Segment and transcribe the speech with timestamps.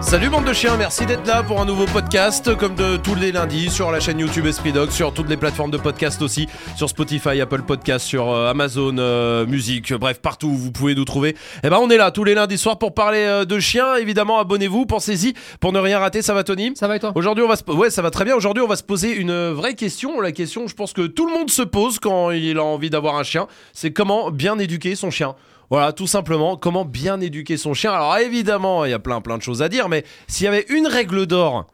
[0.00, 3.32] Salut bande de chiens, merci d'être là pour un nouveau podcast comme de tous les
[3.32, 6.46] lundis sur la chaîne YouTube Esprit Dog, sur toutes les plateformes de podcast aussi,
[6.76, 11.04] sur Spotify, Apple Podcast, sur euh, Amazon euh, Musique, bref partout où vous pouvez nous
[11.04, 11.36] trouver.
[11.64, 13.96] Et ben on est là tous les lundis soirs pour parler euh, de chiens.
[13.96, 16.22] Évidemment abonnez-vous, pensez-y pour ne rien rater.
[16.22, 16.72] Ça va Tony?
[16.76, 17.12] Ça va et toi?
[17.16, 17.64] Aujourd'hui, on va se...
[17.70, 18.36] ouais, ça va très bien.
[18.36, 20.20] Aujourd'hui, on va se poser une vraie question.
[20.20, 23.16] La question, je pense que tout le monde se pose quand il a envie d'avoir
[23.16, 25.34] un chien, c'est comment bien éduquer son chien?
[25.70, 27.92] Voilà, tout simplement, comment bien éduquer son chien.
[27.92, 30.66] Alors évidemment, il y a plein plein de choses à dire, mais s'il y avait
[30.70, 31.66] une règle d'or,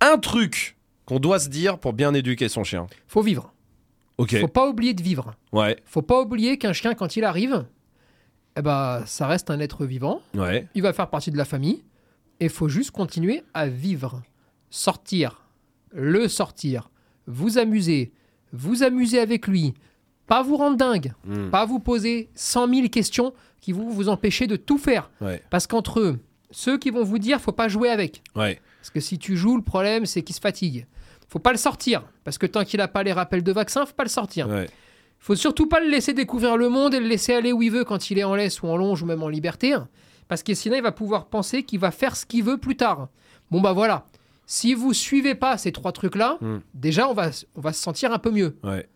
[0.00, 2.86] un truc qu'on doit se dire pour bien éduquer son chien.
[3.08, 3.52] Faut vivre.
[4.18, 4.38] Ok.
[4.40, 5.34] Faut pas oublier de vivre.
[5.52, 7.64] Ouais, Faut pas oublier qu'un chien, quand il arrive,
[8.56, 10.20] eh ben, ça reste un être vivant.
[10.34, 11.82] ouais, Il va faire partie de la famille.
[12.38, 14.22] Et faut juste continuer à vivre.
[14.70, 15.42] Sortir.
[15.92, 16.90] Le sortir.
[17.26, 18.12] Vous amuser.
[18.52, 19.74] Vous amuser avec lui.
[20.30, 21.12] Pas vous rendre dingue.
[21.26, 21.50] Hmm.
[21.50, 25.10] Pas vous poser 100 000 questions qui vont vous empêcher de tout faire.
[25.20, 26.18] ouais, Parce qu'entre eux,
[26.52, 28.22] ceux qui vont vous dire faut pas jouer avec.
[28.36, 28.60] ouais.
[28.80, 30.86] Parce que si tu joues, le problème, c'est qu'il se fatigue.
[31.28, 32.02] Faut pas le sortir.
[32.24, 34.48] Parce que tant qu'il n'a pas les rappels de vaccin, faut pas le sortir.
[34.48, 34.70] ouais.
[35.18, 37.84] Faut surtout pas le laisser découvrir le monde et le laisser aller où il veut
[37.84, 39.76] quand il est en laisse ou en longe ou même en liberté.
[40.28, 43.08] Parce que sinon, il va pouvoir penser qu'il va faire ce qu'il veut plus tard.
[43.50, 44.06] Bon, bah voilà.
[44.46, 46.60] Si vous suivez pas ces trois trucs-là, Hmm.
[46.72, 48.56] déjà, on va, on va se sentir un peu mieux.
[48.64, 48.88] ouais.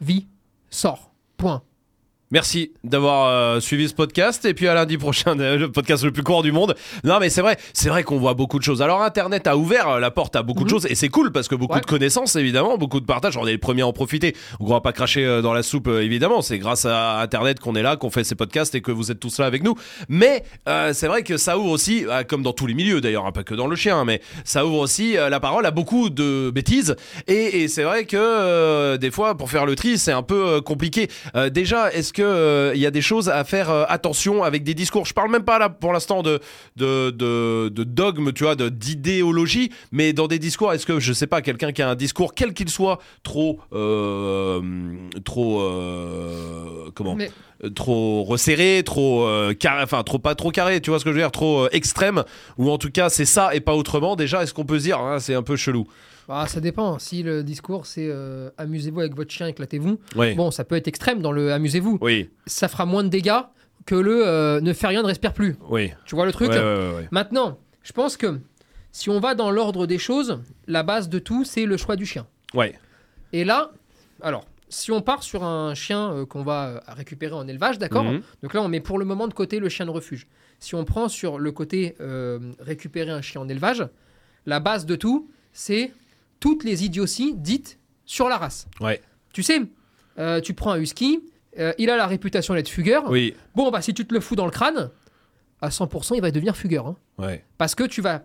[0.00, 0.26] Vie,
[0.70, 1.00] sort,
[1.36, 1.62] point.
[2.32, 6.22] Merci d'avoir euh, suivi ce podcast et puis à lundi prochain le podcast le plus
[6.22, 6.76] court du monde.
[7.02, 8.82] Non mais c'est vrai, c'est vrai qu'on voit beaucoup de choses.
[8.82, 10.70] Alors internet a ouvert euh, la porte à beaucoup de Mhm.
[10.70, 11.80] choses et c'est cool parce que beaucoup Ouais.
[11.80, 14.36] de connaissances évidemment, beaucoup de partage, on est les premiers à en profiter.
[14.60, 17.82] On va pas cracher euh, dans la soupe évidemment, c'est grâce à internet qu'on est
[17.82, 19.74] là, qu'on fait ces podcasts et que vous êtes tous là avec nous.
[20.08, 20.44] Mais
[20.92, 23.54] c'est vrai que ça ouvre aussi comme dans tous les milieux d'ailleurs, hein, pas que
[23.54, 26.94] dans le chien, mais ça ouvre aussi la parole à beaucoup de bêtises
[27.26, 31.08] et, et c'est vrai que des fois pour faire le tri, c'est un peu compliqué.
[31.50, 34.74] Déjà, est-ce que euh, il y a des choses à faire euh, attention avec des
[34.74, 36.40] discours Je parle même pas là pour l'instant de
[36.76, 41.26] de, de de dogme, tu vois, d'idéologie, mais dans des discours, est-ce que je sais
[41.26, 44.60] pas, quelqu'un qui a un discours quel qu'il soit trop euh,
[45.24, 47.30] trop euh, comment Mais
[47.64, 51.10] euh, trop resserré, trop euh, carré, enfin trop pas trop carré, tu vois ce que
[51.10, 52.24] je veux dire, trop euh, extrême,
[52.56, 54.16] ou en tout cas c'est ça et pas autrement.
[54.16, 55.86] Déjà, est-ce qu'on peut se dire, hein, c'est un peu chelou
[56.30, 56.98] bah, ça dépend.
[57.00, 59.98] Si le discours, c'est euh, amusez-vous avec votre chien, éclatez-vous.
[60.14, 60.34] Oui.
[60.36, 61.98] Bon, ça peut être extrême dans le amusez-vous.
[62.00, 63.40] Oui, Ça fera moins de dégâts
[63.84, 65.56] que le euh, ne fait rien, ne respire plus.
[65.68, 65.92] oui.
[66.06, 67.08] Tu vois le truc Ouais, ouais, ouais, ouais.
[67.10, 68.38] Maintenant, je pense que
[68.92, 72.06] si on va dans l'ordre des choses, la base de tout, c'est le choix du
[72.06, 72.26] chien.
[72.54, 72.78] Ouais.
[73.32, 73.72] Et là,
[74.22, 78.04] alors, si on part sur un chien euh, qu'on va euh, récupérer en élevage, d'accord
[78.04, 78.22] Mhm.
[78.44, 80.28] Donc là, on met pour le moment de côté le chien de refuge.
[80.60, 83.84] Si on prend sur le côté euh, récupérer un chien en élevage,
[84.46, 85.92] la base de tout, c'est
[86.40, 88.66] toutes les idioties dites sur la race.
[88.80, 89.00] Ouais.
[89.32, 89.60] Tu sais,
[90.18, 91.20] euh, tu prends un husky,
[91.58, 93.08] euh, il a la réputation d'être fugueur.
[93.10, 93.34] Oui.
[93.54, 94.90] Bon, bah si tu te le fous dans le crâne,
[95.60, 96.86] à 100%, il va devenir fugueur.
[96.86, 96.96] hein.
[97.18, 97.44] Ouais.
[97.58, 98.22] Parce que tu vas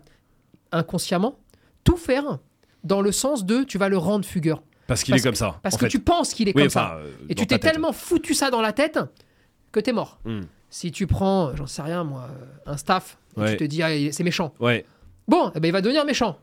[0.72, 1.38] inconsciemment
[1.84, 2.38] tout faire
[2.84, 4.62] dans le sens de tu vas le rendre fugueur.
[4.86, 5.58] Parce qu'il est comme ça.
[5.62, 5.90] Parce en que fait.
[5.90, 6.94] tu penses qu'il est Oui, comme enfin, ça.
[6.96, 8.98] euh, Et tu t'es tellement foutu ça dans la tête
[9.72, 10.20] que t'es mort.
[10.24, 10.42] Hmm.
[10.70, 12.28] Si tu prends, j'en sais rien moi,
[12.66, 13.50] un staff, et Ouais.
[13.52, 14.54] tu te dis ah, c'est méchant.
[14.60, 14.84] Ouais.
[15.28, 16.38] Bon, eh ben, il va devenir méchant.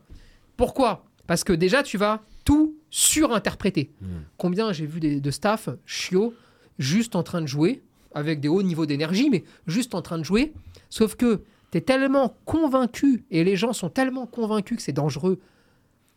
[0.56, 1.04] Pourquoi?
[1.26, 3.90] Parce que déjà tu vas tout surinterpréter.
[4.00, 4.06] Hmm.
[4.36, 6.34] Combien j'ai vu des, de staff chiots
[6.78, 7.82] juste en train de jouer,
[8.14, 10.52] avec des hauts niveaux d'énergie, mais juste en train de jouer.
[10.90, 11.42] Sauf que
[11.72, 15.40] tu es tellement convaincu, et les gens sont tellement convaincus que c'est dangereux,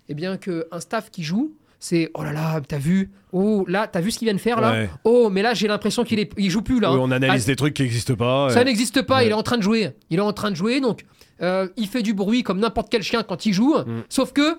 [0.10, 4.02] eh bien qu'un staff qui joue, c'est oh là là, t'as vu, oh là, t'as
[4.02, 4.90] vu ce qu'il vient de faire là, Ouais.
[5.04, 6.92] oh mais là j'ai l'impression qu'il est, il joue plus là.
[6.92, 8.50] Oui, on analyse Ah, des trucs qui n'existent pas.
[8.50, 9.28] ça n'existe pas, Ouais.
[9.28, 9.92] il est en train de jouer.
[10.10, 11.06] Il est en train de jouer, donc
[11.42, 13.76] euh, il fait du bruit comme n'importe quel chien quand il joue.
[13.78, 14.04] Mm.
[14.10, 14.58] Sauf que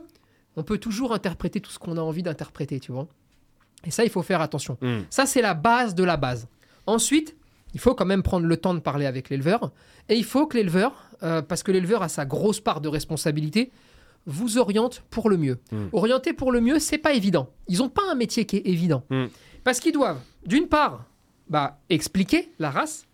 [0.59, 3.07] on peut toujours interpréter tout ce qu'on a envie d'interpréter, tu vois.
[3.85, 4.77] Et ça, il faut faire attention.
[4.83, 5.01] Hmm.
[5.09, 6.49] Ça, c'est la base de la base.
[6.87, 7.37] Ensuite,
[7.75, 9.71] il faut quand même prendre le temps de parler avec l'éleveur.
[10.09, 10.93] Et il faut que l'éleveur,
[11.23, 13.71] euh, parce que l'éleveur a sa grosse part de responsabilité,
[14.27, 15.59] vous oriente pour le mieux.
[15.71, 15.87] Mm.
[15.93, 17.51] Orienter pour le mieux, c'est pas évident.
[17.69, 19.05] Ils n'ont pas un métier qui est évident.
[19.11, 19.27] Mm.
[19.65, 21.05] Parce qu'ils doivent, d'une part,
[21.49, 23.07] bah, expliquer la race.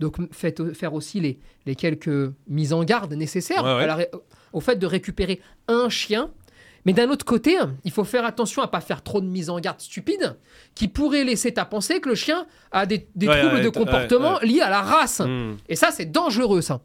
[0.00, 3.82] Donc, faites- faire aussi les, les quelques mises en garde nécessaires Ouais, ouais.
[3.84, 4.10] à la ré-
[4.52, 6.30] au fait de récupérer un chien.
[6.88, 9.60] Mais d'un autre côté, il faut faire attention à pas faire trop de mises en
[9.60, 10.38] garde stupides
[10.74, 13.68] qui pourraient laisser à penser que le chien a des, des Ouais, troubles ouais, de
[13.68, 14.46] comportement ouais.
[14.46, 15.20] liés à la race.
[15.20, 15.56] Hmm.
[15.68, 16.80] Et ça, c'est dangereux, ça.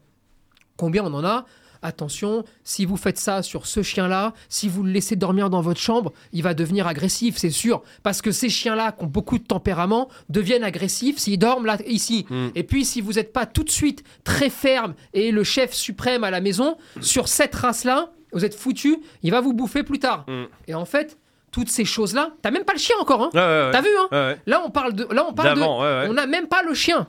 [0.76, 1.46] Combien on en a?
[1.80, 5.80] Attention, si vous faites ça sur ce chien-là, si vous le laissez dormir dans votre
[5.80, 7.82] chambre, il va devenir agressif, c'est sûr.
[8.02, 12.26] Parce que ces chiens-là, qui ont beaucoup de tempérament, deviennent agressifs s'ils dorment là, ici.
[12.28, 12.48] Mm.
[12.54, 16.24] Et puis, si vous n'êtes pas tout de suite très ferme et le chef suprême
[16.24, 20.24] à la maison, sur cette race-là, vous êtes foutu, il va vous bouffer plus tard.
[20.28, 20.44] Mm.
[20.68, 21.18] Et en fait,
[21.50, 22.32] toutes ces choses-là.
[22.42, 23.70] T'as même pas le chien encore, hein Ouais, ouais, ouais.
[23.72, 24.36] T'as vu, hein.
[24.46, 25.04] Là, on parle de.
[25.14, 26.12] Là, on parle de.
[26.12, 27.06] N'a même pas le chien.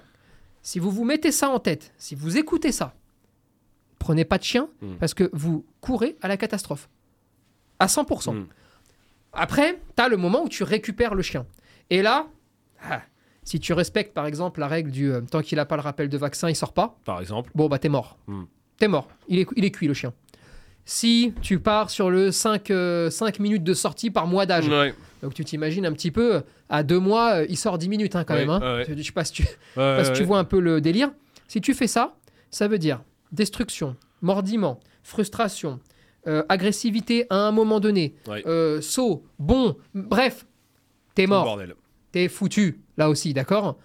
[0.61, 2.93] Si vous vous mettez ça en tête, si vous écoutez ça,
[3.99, 4.95] prenez pas de chien Mm.
[4.99, 6.89] parce que vous courez à la catastrophe.
[7.79, 8.33] À 100%.
[8.33, 8.47] Mm.
[9.33, 11.45] Après, tu as le moment où tu récupères le chien.
[11.89, 12.27] Et là,
[12.89, 13.01] ah,
[13.43, 16.07] si tu respectes par exemple la règle du euh, tant qu'il n'a pas le rappel
[16.09, 17.51] de vaccin, il sort pas, Par exemple.
[17.53, 18.17] bon bah t'es mort.
[18.27, 18.43] Mm.
[18.77, 19.07] T'es mort.
[19.27, 20.13] Il est, il est cuit le chien.
[20.87, 22.69] Si tu pars sur le 5,
[23.39, 24.93] minutes de sortie par mois d'âge, Ouais.
[25.23, 28.23] donc tu t'imagines un petit peu, à deux mois, euh, il sort 10 minutes hein,
[28.23, 28.49] quand Ouais, même.
[28.51, 28.77] hein.
[28.77, 28.85] ouais.
[28.87, 29.33] Je je sais pas si
[30.13, 31.11] tu, vois un peu le délire.
[31.47, 32.15] Si tu fais ça,
[32.51, 33.01] ça veut dire
[33.31, 35.79] destruction, mordiment, frustration,
[36.27, 38.15] euh, agressivité à un moment donné,
[38.45, 40.45] euh, saut, bon, bref,
[41.15, 41.59] t'es mort,
[42.11, 43.77] t'es foutu, là aussi, d'accord?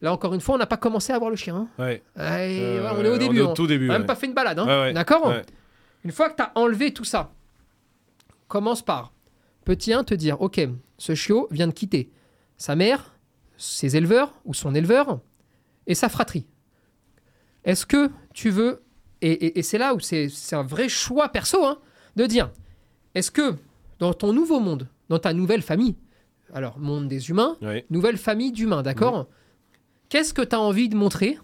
[0.00, 1.56] Là encore une fois, on n'a pas commencé à voir le chien.
[1.56, 1.68] hein.
[1.82, 2.02] Ouais.
[2.16, 3.40] Ouais, Euh, ouais, on est au début.
[3.40, 3.52] au hein.
[3.54, 3.86] tout début.
[3.88, 4.92] On n'a même pas fait une balade, hein.
[4.92, 5.34] D'accord?
[6.04, 7.32] Une fois que tu as enlevé tout ça,
[8.46, 9.12] commence par,
[9.64, 10.60] petit 1, te dire, ok,
[10.96, 12.10] ce chiot vient de quitter
[12.56, 13.14] sa mère,
[13.56, 15.20] ses éleveurs ou son éleveur
[15.86, 16.46] et sa fratrie.
[17.64, 18.82] Est-ce que tu veux,
[19.20, 21.78] et, et- et c'est là où c'est un vrai choix perso, hein,
[22.16, 22.50] de dire,
[23.14, 23.54] est-ce que
[23.98, 25.96] dans ton nouveau monde, dans ta nouvelle famille,
[26.54, 27.56] alors monde des humains,
[27.90, 29.26] nouvelle famille d'humains, d'accord
[30.08, 31.38] Qu'est-ce que tu as envie de montrer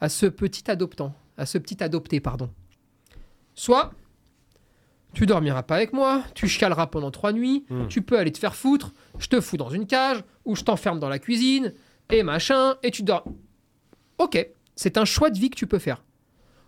[0.00, 2.50] à ce petit adoptant, à ce petit adopté, pardon?
[3.54, 3.92] Soit
[5.12, 7.86] tu dormiras pas avec moi, tu chialeras pendant trois nuits, Mm.
[7.88, 10.98] tu peux aller te faire foutre, je te fous dans une cage ou je t'enferme
[10.98, 11.72] dans la cuisine
[12.10, 13.24] et machin et tu dors.
[14.18, 16.02] Ok, c'est un choix de vie que tu peux faire.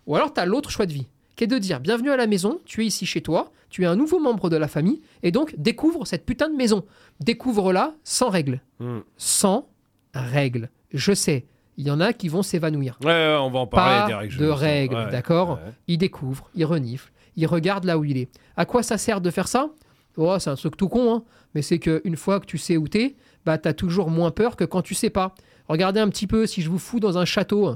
[0.05, 2.25] Ou alors tu as l'autre choix de vie qui est de dire bienvenue à la
[2.25, 5.29] maison, tu es ici chez toi, tu es un nouveau membre de la famille et
[5.31, 6.83] donc découvre cette putain de maison.
[7.19, 8.61] Découvre-la sans règles.
[8.79, 8.99] Mm.
[9.17, 9.69] Sans
[10.15, 10.69] règles.
[10.93, 11.45] Je sais,
[11.77, 12.97] il y en a qui vont s'évanouir.
[13.03, 14.37] Ouais, ouais, on va en parler Pas des règles.
[14.37, 15.59] de règles, ouais, d'accord.
[15.87, 18.29] Il découvre, il renifle, il regarde là où il est.
[18.55, 19.69] À quoi ça sert de faire ça?
[20.17, 21.23] Oh, c'est un truc tout con, hein.
[21.53, 23.15] mais c'est qu'une fois que tu sais où t'es,
[23.45, 25.35] bah t'as toujours moins peur que quand tu sais pas.
[25.67, 27.75] Regardez un petit peu si je vous fous dans un château.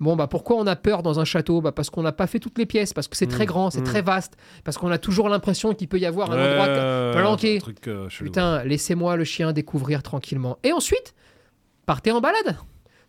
[0.00, 1.60] Bon, bah pourquoi on a peur dans un château?
[1.60, 3.70] Bah Parce qu'on n'a pas fait toutes les pièces, parce que c'est très Mm, grand,
[3.70, 3.84] c'est mm.
[3.84, 7.56] très vaste, parce qu'on a toujours l'impression qu'il peut y avoir un endroit planqué.
[7.56, 8.08] un truc, euh.
[8.08, 10.58] Putain, laissez-moi le chien découvrir tranquillement.
[10.64, 11.14] Et ensuite,
[11.86, 12.56] partez en balade.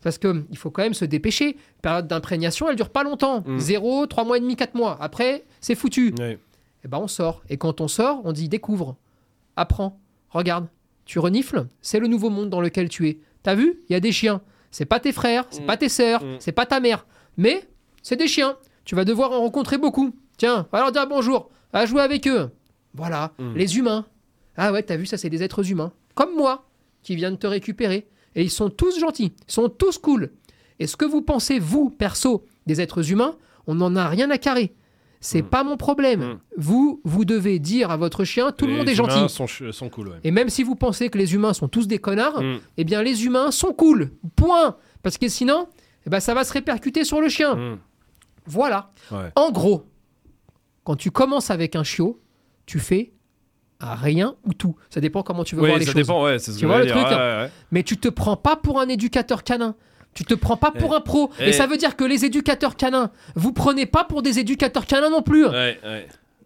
[0.03, 1.57] Parce que il faut quand même se dépêcher.
[1.81, 3.43] Période d'imprégnation, elle dure pas longtemps.
[3.45, 3.59] Mm.
[3.59, 4.97] Zéro, trois mois et demi, quatre mois.
[5.01, 6.13] Après, c'est foutu.
[6.19, 7.41] Et ben on sort.
[7.49, 8.97] Et quand on sort, on dit découvre,
[9.55, 10.67] apprends, regarde.
[11.05, 13.19] Tu renifles, c'est le nouveau monde dans lequel tu es.
[13.43, 13.79] T'as vu?
[13.89, 14.41] Il y a des chiens.
[14.71, 15.65] C'est pas tes frères, c'est Mm.
[15.65, 16.35] pas tes sœurs, Mm.
[16.39, 17.05] c'est pas ta mère.
[17.37, 17.67] Mais
[18.01, 18.57] c'est des chiens.
[18.85, 20.13] Tu vas devoir en rencontrer beaucoup.
[20.37, 21.49] Tiens, va leur dire bonjour.
[21.71, 22.49] Va jouer avec eux.
[22.93, 23.53] Voilà, Mm.
[23.55, 24.05] les humains.
[24.57, 25.91] Ah ouais, t'as vu, ça c'est des êtres humains.
[26.15, 26.65] Comme moi,
[27.01, 28.07] qui viennent te récupérer.
[28.35, 30.31] Et ils sont tous gentils, ils sont tous cool.
[30.79, 33.35] Et ce que vous pensez, vous, perso, des êtres humains,
[33.67, 34.73] on n'en a rien à carrer.
[35.21, 35.49] C'est Mm.
[35.49, 36.21] pas mon problème.
[36.21, 36.39] Mm.
[36.57, 39.33] Vous, vous devez dire à votre chien, tout le Les monde est humains gentil.
[39.33, 40.17] Sont, ch- sont cool, ouais.
[40.25, 42.57] Et même si vous pensez que les humains sont tous des connards, Mm.
[42.77, 44.11] eh bien les humains sont cool.
[44.35, 44.75] Point.
[45.01, 45.67] Parce que sinon,
[46.05, 47.55] eh ben, ça va se répercuter sur le chien.
[47.55, 47.79] Mm.
[48.47, 48.91] Voilà.
[49.11, 49.31] Ouais.
[49.37, 49.85] En gros,
[50.83, 52.19] quand tu commences avec un chiot,
[52.65, 53.12] tu fais
[53.91, 54.75] rien ou tout.
[54.89, 56.01] Ça dépend comment tu veux Oui, voir les ça choses.
[56.01, 56.95] dépend, ouais, c'est ce Tu que vois le dire.
[56.95, 57.49] truc, ouais, ouais, ouais.
[57.71, 59.75] Mais tu te prends pas pour un éducateur canin.
[60.13, 61.31] Tu te prends pas pour un pro.
[61.39, 65.09] Et ça veut dire que les éducateurs canins, vous prenez pas pour des éducateurs canins
[65.09, 65.45] non plus.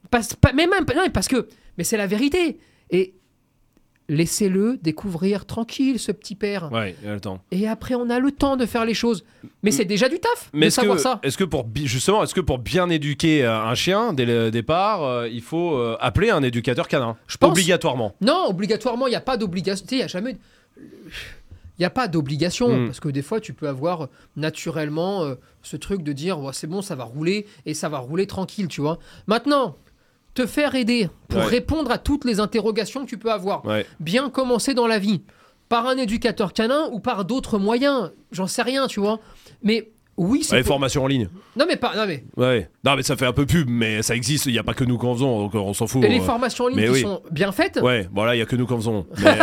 [0.09, 1.47] Parce, mais même, non, parce que,
[1.77, 2.59] mais c'est la vérité.
[2.91, 3.13] Et
[4.09, 6.71] laissez-le découvrir tranquille, ce petit père.
[6.71, 7.41] Ouais, il a le temps.
[7.51, 9.25] Et après, on a le temps de faire les choses.
[9.63, 11.19] Mais c'est déjà du taf Mais de savoir que, ça.
[11.23, 15.03] est-ce que pour justement, est-ce que pour bien éduquer euh, un chien dès le départ,
[15.03, 17.51] euh, il faut euh, appeler un éducateur canin Je pense.
[17.51, 18.15] Obligatoirement.
[18.21, 19.85] Non, obligatoirement, il n'y a pas d'obligation.
[19.85, 20.37] Tu sais, il n'y a jamais.
[21.79, 22.85] Il n'y a pas d'obligation, Mm.
[22.87, 26.65] parce que des fois, tu peux avoir naturellement euh, ce truc de dire Ouais, c'est
[26.67, 28.97] bon, ça va rouler, et ça va rouler tranquille, tu vois.
[29.27, 29.75] Maintenant,
[30.37, 31.45] te faire aider pour Ouais.
[31.47, 33.65] répondre à toutes les interrogations que tu peux avoir.
[33.65, 33.85] Ouais.
[33.99, 35.21] Bien commencer dans la vie,
[35.69, 39.19] par un éducateur canin ou par d'autres moyens, j'en sais rien, tu vois.
[39.63, 40.55] Mais oui, c'est.
[40.55, 41.27] Ouais, pour- formation en ligne.
[41.55, 41.93] Non, mais pas.
[41.95, 42.23] Non, mais.
[42.37, 42.69] Ouais.
[42.83, 44.45] Non, mais ça fait un peu pub, mais ça existe.
[44.47, 46.03] Il n'y a pas que nous qui en faisons, donc euh, on s'en fout.
[46.03, 46.23] Et les euh.
[46.23, 47.01] formations en ligne mais qui oui.
[47.01, 47.79] sont bien faites.
[47.81, 49.05] Ouais, bon là, il n'y a que nous qui en faisons.
[49.17, 49.37] Mais...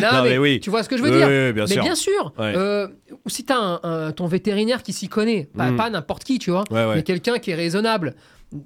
[0.00, 0.60] Non, Non, mais, mais oui.
[0.60, 1.82] Tu vois ce que je veux Oui, dire oui, bien Mais sûr.
[1.84, 2.32] bien sûr.
[2.38, 2.52] Ouais.
[2.56, 2.88] euh,
[3.24, 5.76] ou si tu as ton vétérinaire qui s'y connaît, pas, Mm.
[5.76, 6.96] pas n'importe qui, tu vois, ouais.
[6.96, 8.14] mais quelqu'un qui est raisonnable,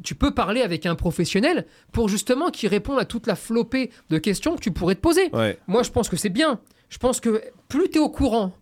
[0.03, 4.19] tu peux parler avec un professionnel pour justement qu'il réponde à toute la flopée de
[4.19, 5.29] questions que tu pourrais te poser.
[5.33, 5.59] Ouais.
[5.67, 6.61] Moi, je pense que c'est bien.
[6.89, 8.53] Je pense que plus tu es au courant,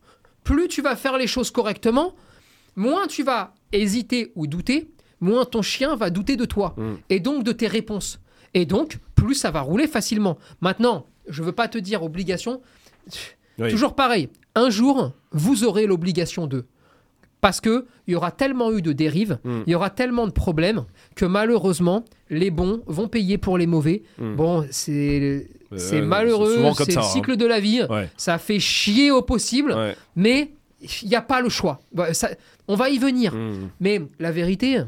[0.44, 2.14] plus tu vas faire les choses correctement,
[2.76, 4.90] moins tu vas hésiter ou douter,
[5.20, 6.94] moins ton chien va douter de toi Mm.
[7.10, 8.20] et donc de tes réponses.
[8.54, 10.38] Et donc, plus ça va rouler facilement.
[10.60, 12.60] Maintenant, je veux pas te dire obligation.
[13.58, 13.70] Oui.
[13.70, 14.28] Toujours pareil.
[14.54, 16.66] Un jour, vous aurez l'obligation de.
[17.44, 19.60] Parce que il y aura tellement eu de dérives, Mm.
[19.66, 20.84] il y aura tellement de problèmes
[21.14, 24.02] que malheureusement, les bons vont payer pour les mauvais.
[24.18, 24.34] Mm.
[24.36, 27.02] Bon, c'est Euh, malheureux, c'est le hein.
[27.02, 27.82] cycle de la vie.
[27.90, 28.08] Ouais.
[28.16, 29.94] Ça fait chier au possible, Ouais.
[30.16, 30.52] mais
[31.02, 31.82] il n'y a pas le choix.
[31.92, 32.30] Bah, ça-
[32.66, 33.34] on va y venir.
[33.34, 33.68] Mm.
[33.78, 34.80] Mais la vérité,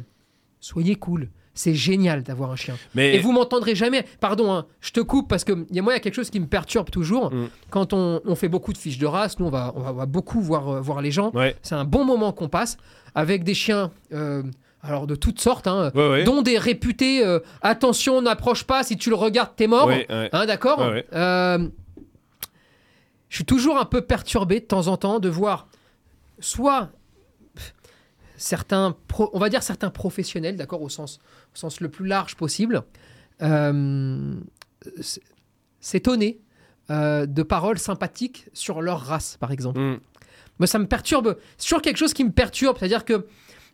[0.59, 1.29] soyez cool.
[1.59, 2.77] C'est génial d'avoir un chien.
[2.95, 4.05] Mais Et vous m'entendrez jamais.
[4.21, 6.31] Pardon, hein, je te coupe parce que y a, moi, il y a quelque chose
[6.31, 7.33] qui me perturbe toujours.
[7.33, 7.49] Mm.
[7.71, 9.95] Quand on, on fait beaucoup de fiches de race, nous, on va, on va, on
[9.95, 11.31] va beaucoup voir, euh, voir les gens.
[11.35, 12.77] ouais, C'est un bon moment qu'on passe
[13.15, 14.43] avec des chiens, euh,
[14.83, 16.25] alors de toutes sortes, hein, ouais, ouais.
[16.25, 17.25] dont des réputés.
[17.25, 19.87] euh, attention, n'approche pas, si tu le regardes, t'es mort.
[19.89, 20.07] Ouais.
[20.11, 20.81] Hein, d'accord.
[21.15, 21.59] Euh,
[23.29, 25.69] Je suis toujours un peu perturbé de temps en temps de voir
[26.39, 26.91] soit
[28.37, 31.19] certains, pro- on va dire certains professionnels, d'accord, au sens,
[31.55, 32.83] au sens le plus large possible,
[33.43, 34.35] euh,
[35.81, 36.41] s'étonner
[36.91, 39.81] euh, de paroles sympathiques sur leur race, par exemple.
[39.81, 40.01] Mm.
[40.59, 41.37] Moi, ça me perturbe.
[41.59, 42.77] C'est toujours quelque chose qui me perturbe.
[42.79, 43.27] C'est-à-dire que,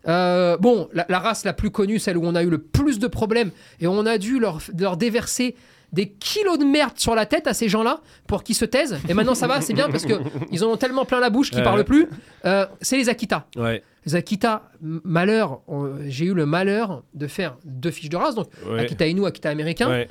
[0.08, 2.98] euh, bon, la, la race la plus connue, celle où on a eu le plus
[2.98, 3.50] de problèmes,
[3.80, 5.54] et on a dû leur, leur déverser
[5.92, 8.98] des kilos de merde sur la tête à ces gens-là pour qu'ils se taisent.
[9.08, 10.14] Et maintenant, ça va, c'est bien parce que
[10.50, 11.64] ils en ont tellement plein la bouche qu'ils Ouais.
[11.64, 12.08] parlent plus.
[12.46, 13.46] Euh, c'est les Akita.
[13.56, 15.60] Ouais, Les Akita, malheur,
[16.06, 18.80] j'ai eu le malheur de faire deux fiches de race, donc ouais.
[18.80, 20.04] Akita Inu, Akita américain,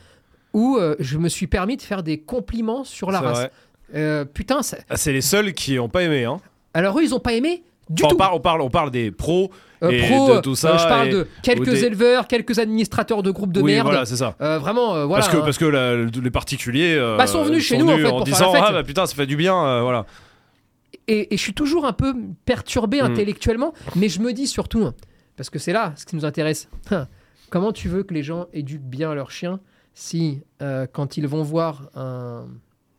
[0.54, 3.48] où euh, je me suis permis de faire des compliments sur la race.
[3.96, 6.24] Euh, putain, Ah, c'est les seuls qui ont pas aimé.
[6.26, 6.40] Hein.
[6.74, 8.16] alors eux, ils ont pas aimé du Enfin, tout.
[8.16, 9.52] on, parle, on, parle, on parle des pros.
[9.84, 13.24] Euh, et pro, de tout ça, euh, je parle de quelques des- éleveurs, quelques administrateurs
[13.24, 13.88] de groupes de oui, merde.
[13.88, 14.36] voilà, c'est ça.
[14.42, 15.24] Euh, vraiment, voilà.
[15.24, 15.42] parce que, hein.
[15.44, 18.54] parce que la- les particuliers Bah, sont venus chez nous, en fait, pour faire disant
[18.54, 18.68] la fête.
[18.70, 20.06] ah bah putain ça fait du bien voilà
[21.08, 22.14] et, et je suis toujours un peu
[22.46, 23.06] perturbé Mm.
[23.06, 24.94] intellectuellement, mais je me dis surtout, hein,
[25.36, 27.08] parce que c'est là ce qui nous intéresse, hein,
[27.50, 29.60] comment tu veux que les gens éduquent bien leurs chiens
[29.96, 32.46] si, euh, quand ils vont voir un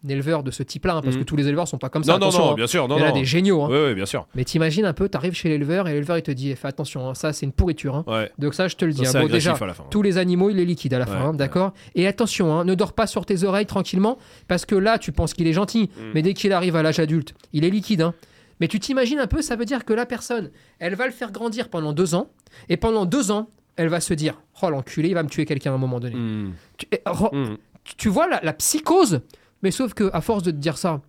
[0.09, 1.19] éleveur de ce type-là, hein, parce Mm.
[1.21, 2.55] que tous les éleveurs sont pas comme ça, non non non hein.
[2.55, 3.63] bien sûr non il y en a des géniaux.
[3.63, 3.69] hein.
[3.69, 6.51] ouais bien sûr Mais t'imagines un peu, t'arrives chez l'éleveur et l'éleveur il te dit
[6.51, 7.95] eh, fais attention, hein, ça c'est une pourriture.
[7.95, 8.05] hein.
[8.07, 9.07] ouais Donc ça je te le dis.
[9.07, 9.13] Hein.
[9.21, 11.29] Bon, déjà, à la fin tous les animaux, il est liquide à la Ouais, fin,
[11.29, 14.19] hein, d'accord Et attention, hein, ne dors pas sur tes oreilles tranquillement,
[14.49, 16.01] parce que là, tu penses qu'il est gentil, Mm.
[16.15, 18.03] mais dès qu'il arrive à l'âge adulte, il est liquide.
[18.03, 18.15] hein.
[18.61, 21.33] Mais tu t'imagines un peu, ça veut dire que la personne, elle va le faire
[21.33, 22.29] grandir pendant deux ans,
[22.69, 25.73] et pendant deux ans, elle va se dire, oh l'enculé, il va me tuer quelqu'un
[25.73, 26.15] à un moment donné.
[26.15, 26.53] Mm.
[26.79, 27.01] Tu, eh,
[27.33, 27.57] Mm.
[27.85, 29.21] tu- tu vois la, la psychose,
[29.62, 31.00] mais sauf que à force de te dire ça,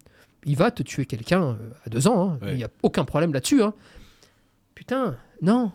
[0.45, 1.55] il va te tuer quelqu'un euh,
[1.85, 2.39] à deux ans, hein.
[2.41, 2.51] Ouais.
[2.51, 3.63] il n'y a aucun problème là-dessus.
[3.63, 3.73] hein.
[4.75, 5.71] Putain, non.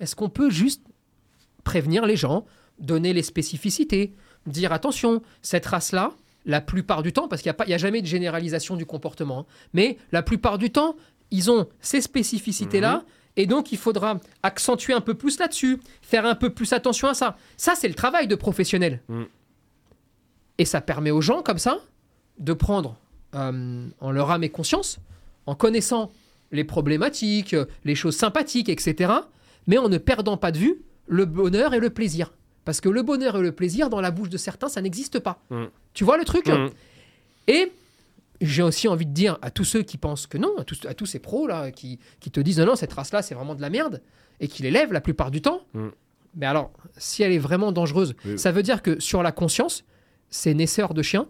[0.00, 0.82] Est-ce qu'on peut juste
[1.64, 2.44] prévenir les gens,
[2.78, 4.12] donner les spécificités,
[4.46, 6.12] dire attention, cette race-là,
[6.44, 9.46] la plupart du temps, parce qu'il n'y a, a jamais de généralisation du comportement, hein,
[9.72, 10.96] mais la plupart du temps,
[11.30, 13.04] ils ont ces spécificités-là,
[13.36, 17.14] et donc il faudra accentuer un peu plus là-dessus, faire un peu plus attention à
[17.14, 17.36] ça.
[17.56, 19.02] Ça, c'est le travail de professionnel.
[19.08, 19.22] Mm.
[20.58, 21.78] Et ça permet aux gens, comme ça,
[22.38, 22.96] de prendre
[23.34, 24.98] euh, en leur âme et conscience,
[25.46, 26.10] en connaissant
[26.52, 29.12] les problématiques, les choses sympathiques, etc.,
[29.66, 32.32] mais en ne perdant pas de vue le bonheur et le plaisir.
[32.64, 35.40] Parce que le bonheur et le plaisir, dans la bouche de certains, ça n'existe pas.
[35.50, 35.64] Mm.
[35.94, 36.48] Tu vois le truc?
[36.48, 36.70] Mm.
[37.48, 37.72] Et
[38.40, 40.94] j'ai aussi envie de dire à tous ceux qui pensent que non, à tous, à
[40.94, 43.62] tous ces pros là, qui, qui te disent non, non, cette race-là, c'est vraiment de
[43.62, 44.02] la merde,
[44.40, 45.62] et qui l'élèvent la plupart du temps.
[45.74, 45.88] Mm.
[46.36, 48.38] Mais alors, si elle est vraiment dangereuse, Oui.
[48.38, 49.84] ça veut dire que sur la conscience,
[50.30, 51.26] ces naisseurs de chiens,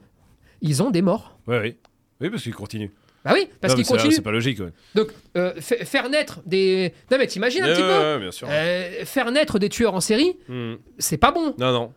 [0.61, 1.39] ils ont des morts.
[1.47, 1.77] ouais oui
[2.21, 2.91] oui parce qu'ils continuent
[3.25, 4.13] Bah oui, parce qu'ils continuent.
[4.13, 4.73] c'est pas logique ouais.
[4.95, 6.93] Donc, euh, fa- faire naître des.
[7.11, 9.69] Non, mais t'imagines un Ouais, petit ouais, peu ouais, bien sûr Euh, Faire naître des
[9.69, 10.75] tueurs en série, Mm.
[10.99, 11.55] c'est pas bon.
[11.59, 11.93] non non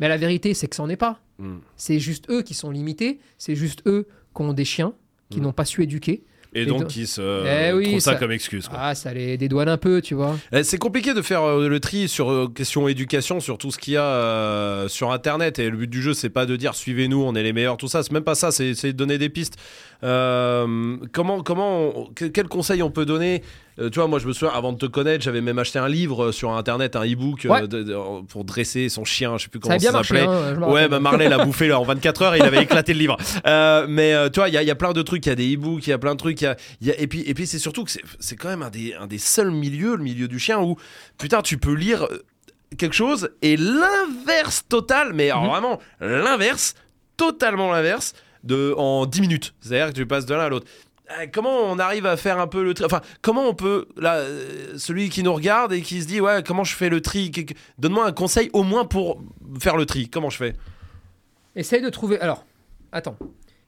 [0.00, 1.20] Mais la vérité, c'est que c'en est pas.
[1.38, 1.58] Mm.
[1.76, 3.20] C'est juste eux qui sont limités.
[3.38, 4.94] C'est juste eux qui ont des chiens,
[5.30, 5.44] qui Mm.
[5.44, 6.24] n'ont pas su éduquer.
[6.54, 8.78] Et donc donc- qui se Eh oui, trouvent ça, ça- comme excuse quoi.
[8.80, 10.36] Ah, ça les dédouane un peu, tu vois.
[10.52, 13.78] Eh, C'est compliqué de faire euh, le tri sur euh, question éducation, sur tout ce
[13.78, 15.58] qu'il y a euh, sur Internet.
[15.58, 17.88] Et le but du jeu, c'est pas de dire suivez-nous, on est les meilleurs, tout
[17.88, 18.02] ça.
[18.02, 19.56] C'est même pas ça, c'est de donner des pistes.
[20.02, 23.42] Euh, comment, comment, on- que- quel conseil on peut donner
[23.80, 25.88] Euh, Tu vois, moi, je me souviens, avant de te connaître, j'avais même acheté un
[25.88, 27.68] livre euh, sur Internet, un e-book euh, Ouais.
[27.68, 29.36] de- de- pour dresser son chien.
[29.36, 30.20] Je sais plus comment ça s'appelait.
[30.22, 33.16] hein, Ouais, bah Marley l'a bouffé là en 24 heures, il avait éclaté le livre.
[33.46, 35.32] Euh, mais tu vois, il y, a- il y a plein de trucs, il y
[35.32, 36.40] a des e-books, il y a plein de trucs.
[36.40, 38.48] il y a- il y a- et puis, et puis c'est surtout que c'est- quand
[38.48, 40.76] même un des, un des seuls milieux, le milieu du chien, où
[41.18, 42.06] putain, tu peux lire
[42.78, 45.50] quelque chose et l'inverse total, mais alors Mhm.
[45.50, 46.74] vraiment l'inverse,
[47.16, 48.12] totalement l'inverse,
[48.42, 49.54] de en 10 minutes.
[49.60, 50.66] C'est-à-dire que tu passes de l'un à l'autre.
[51.10, 54.16] Euh, Comment on arrive à faire un peu le tri Enfin, comment on peut là,
[54.16, 57.30] euh, celui qui nous regarde et qui se dit ouais, comment je fais le tri
[57.78, 59.22] Donne-moi un conseil au moins pour
[59.60, 60.08] faire le tri.
[60.08, 60.54] Comment je fais?
[61.56, 62.18] Essaye de trouver.
[62.20, 62.44] Alors,
[62.92, 63.16] attends.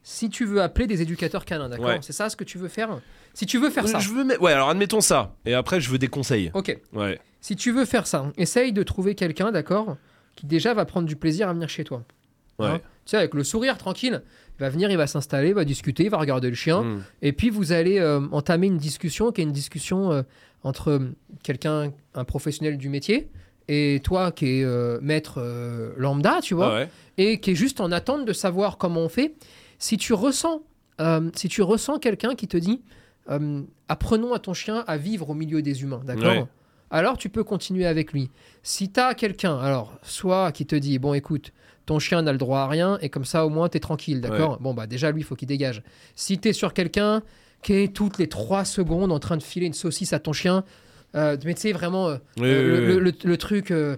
[0.02, 1.86] Si tu veux appeler des éducateurs canins, d'accord?
[1.88, 1.98] Ouais.
[2.00, 3.00] C'est ça ce que tu veux faire?
[3.34, 3.98] Si tu veux faire ça.
[3.98, 5.34] Je veux Ouais, alors admettons ça.
[5.44, 6.50] Et après, je veux des conseils.
[6.54, 6.78] Ok.
[6.92, 7.20] Ouais.
[7.40, 9.96] Si tu veux faire ça, essaye de trouver quelqu'un, d'accord?
[10.36, 12.02] Qui déjà va prendre du plaisir à venir chez toi.
[12.58, 12.78] Hein.
[13.04, 14.22] Tu sais, avec le sourire tranquille.
[14.58, 16.82] Il va venir, il va s'installer, il va discuter, il va regarder le chien.
[16.82, 17.04] Mm.
[17.22, 20.22] Et puis vous allez euh, entamer une discussion qui est une discussion euh,
[20.64, 23.28] entre euh, quelqu'un, un professionnel du métier,
[23.68, 25.42] et toi qui es euh, maître
[25.98, 26.88] lambda, tu vois, Ah ouais.
[27.18, 29.34] et qui est juste en attente de savoir comment on fait.
[29.78, 30.62] Si tu ressens,
[31.34, 32.80] si tu ressens quelqu'un qui te dit,
[33.88, 36.32] apprenons à ton chien à vivre au milieu des humains, d'accord?
[36.32, 36.44] Ouais.
[36.90, 38.30] Alors tu peux continuer avec lui.
[38.62, 41.52] Si tu as quelqu'un, alors soit qui te dit, bon écoute,
[41.86, 44.20] ton chien n'a le droit à rien, et comme ça au moins tu es tranquille,
[44.20, 44.58] d'accord?
[44.60, 45.82] Bon bah déjà lui, il faut qu'il dégage.
[46.16, 47.22] Si tu es sur quelqu'un
[47.62, 50.64] qui est toutes les 3 secondes en train de filer une saucisse à ton chien,
[51.14, 52.86] euh, mais tu sais vraiment euh, Oui, euh, oui, le, oui.
[52.94, 53.96] le- le- le truc euh,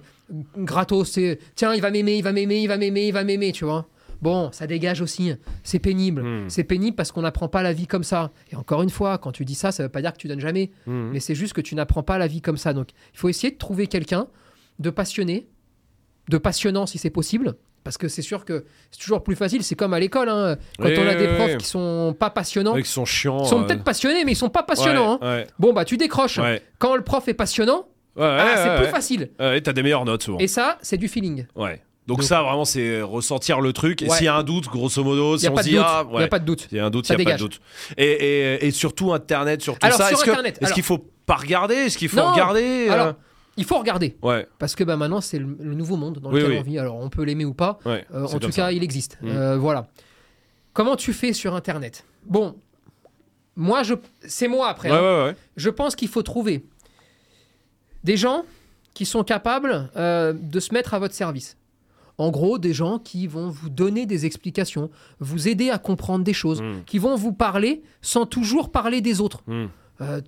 [0.56, 3.52] gratos, c'est tiens, il va m'aimer, il va m'aimer, il va m'aimer, il va m'aimer,
[3.52, 3.86] tu vois?
[4.20, 5.32] Bon, ça dégage aussi.
[5.62, 6.22] C'est pénible.
[6.22, 6.50] Mm.
[6.50, 8.32] C'est pénible parce qu'on n'apprend pas la vie comme ça.
[8.50, 10.40] Et encore une fois, quand tu dis ça, ça veut pas dire que tu donnes
[10.40, 11.10] jamais, Mm.
[11.12, 12.72] mais c'est juste que tu n'apprends pas la vie comme ça.
[12.72, 14.26] Donc, il faut essayer de trouver quelqu'un
[14.80, 15.46] de passionné,
[16.28, 17.54] de passionnant si c'est possible.
[17.88, 19.62] Parce que c'est sûr que c'est toujours plus facile.
[19.64, 20.28] C'est comme à l'école.
[20.28, 20.58] hein.
[20.78, 21.56] Quand Oui, on a des oui, profs oui.
[21.56, 23.44] qui sont pas passionnants, qui sont chiants.
[23.44, 25.18] ils sont euh, peut-être passionnés, mais ils sont pas passionnants.
[25.22, 25.26] hein.
[25.36, 26.36] Ouais, Bon, bah, tu décroches.
[26.36, 26.62] ouais.
[26.78, 27.88] Quand le prof est passionnant,
[28.20, 29.30] ah, c'est plus facile.
[29.40, 30.36] Ouais, t'as des meilleures notes souvent.
[30.38, 31.46] Et ça, c'est du feeling.
[31.56, 31.80] Ouais.
[32.06, 34.02] Donc, Donc- ça, vraiment, c'est ressentir le truc.
[34.02, 35.84] Et s'il y a un doute, grosso modo, si n'y on se dit, doute.
[35.86, 36.20] ah, Il ouais.
[36.20, 36.66] y a pas de doute.
[36.68, 37.58] S'il y a un doute, il n'y a pas de doute.
[37.96, 40.14] Et, et, et surtout Internet, sur tout Alors, ça.
[40.14, 40.18] sur
[40.60, 41.74] Est-ce qu'il faut pas regarder?
[41.74, 42.32] Est-ce qu'il faut Non.
[42.32, 43.12] regarder euh,
[43.58, 44.16] il faut regarder.
[44.22, 46.58] Ouais, Parce que bah, maintenant, c'est le, le nouveau monde dans Oui, lequel oui.
[46.60, 46.78] on vit.
[46.78, 47.78] Alors, on peut l'aimer ou pas.
[47.84, 48.06] ouais.
[48.14, 48.72] Euh, en tout cas, ça.
[48.72, 49.18] il existe.
[49.20, 49.28] Mm.
[49.28, 49.88] Euh, voilà.
[50.72, 52.04] Comment tu fais sur Internet?
[52.24, 52.56] Bon,
[53.56, 53.94] moi, je,
[54.26, 54.90] c'est moi après.
[54.90, 55.34] Ouais, hein.
[55.56, 56.64] Je pense qu'il faut trouver
[58.04, 58.44] des gens
[58.94, 61.56] qui sont capables euh, de se mettre à votre service.
[62.16, 66.32] En gros, des gens qui vont vous donner des explications, vous aider à comprendre des
[66.32, 66.82] choses, Mm.
[66.86, 69.42] qui vont vous parler sans toujours parler des autres.
[69.46, 69.66] Mm.
[70.00, 70.20] Euh,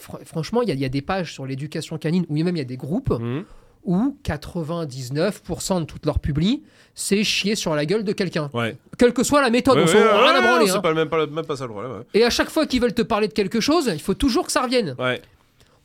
[0.00, 2.56] fr- franchement, il y, a- il y a des pages sur l'éducation canine, ou même
[2.56, 3.42] il y a des groupes Mm.
[3.84, 6.62] où 99% de toute leur publi,
[6.94, 8.50] c'est chier sur la gueule de quelqu'un.
[8.52, 8.76] Ouais.
[8.98, 10.66] Quelle que soit la méthode, Ouais, on ouais, rien à ouais, branler.
[10.66, 10.80] C'est hein.
[10.80, 11.92] pas, même, pas, même pas ça le problème.
[11.92, 12.02] Ouais.
[12.14, 14.52] Et à chaque fois qu'ils veulent te parler de quelque chose, il faut toujours que
[14.52, 14.94] ça revienne.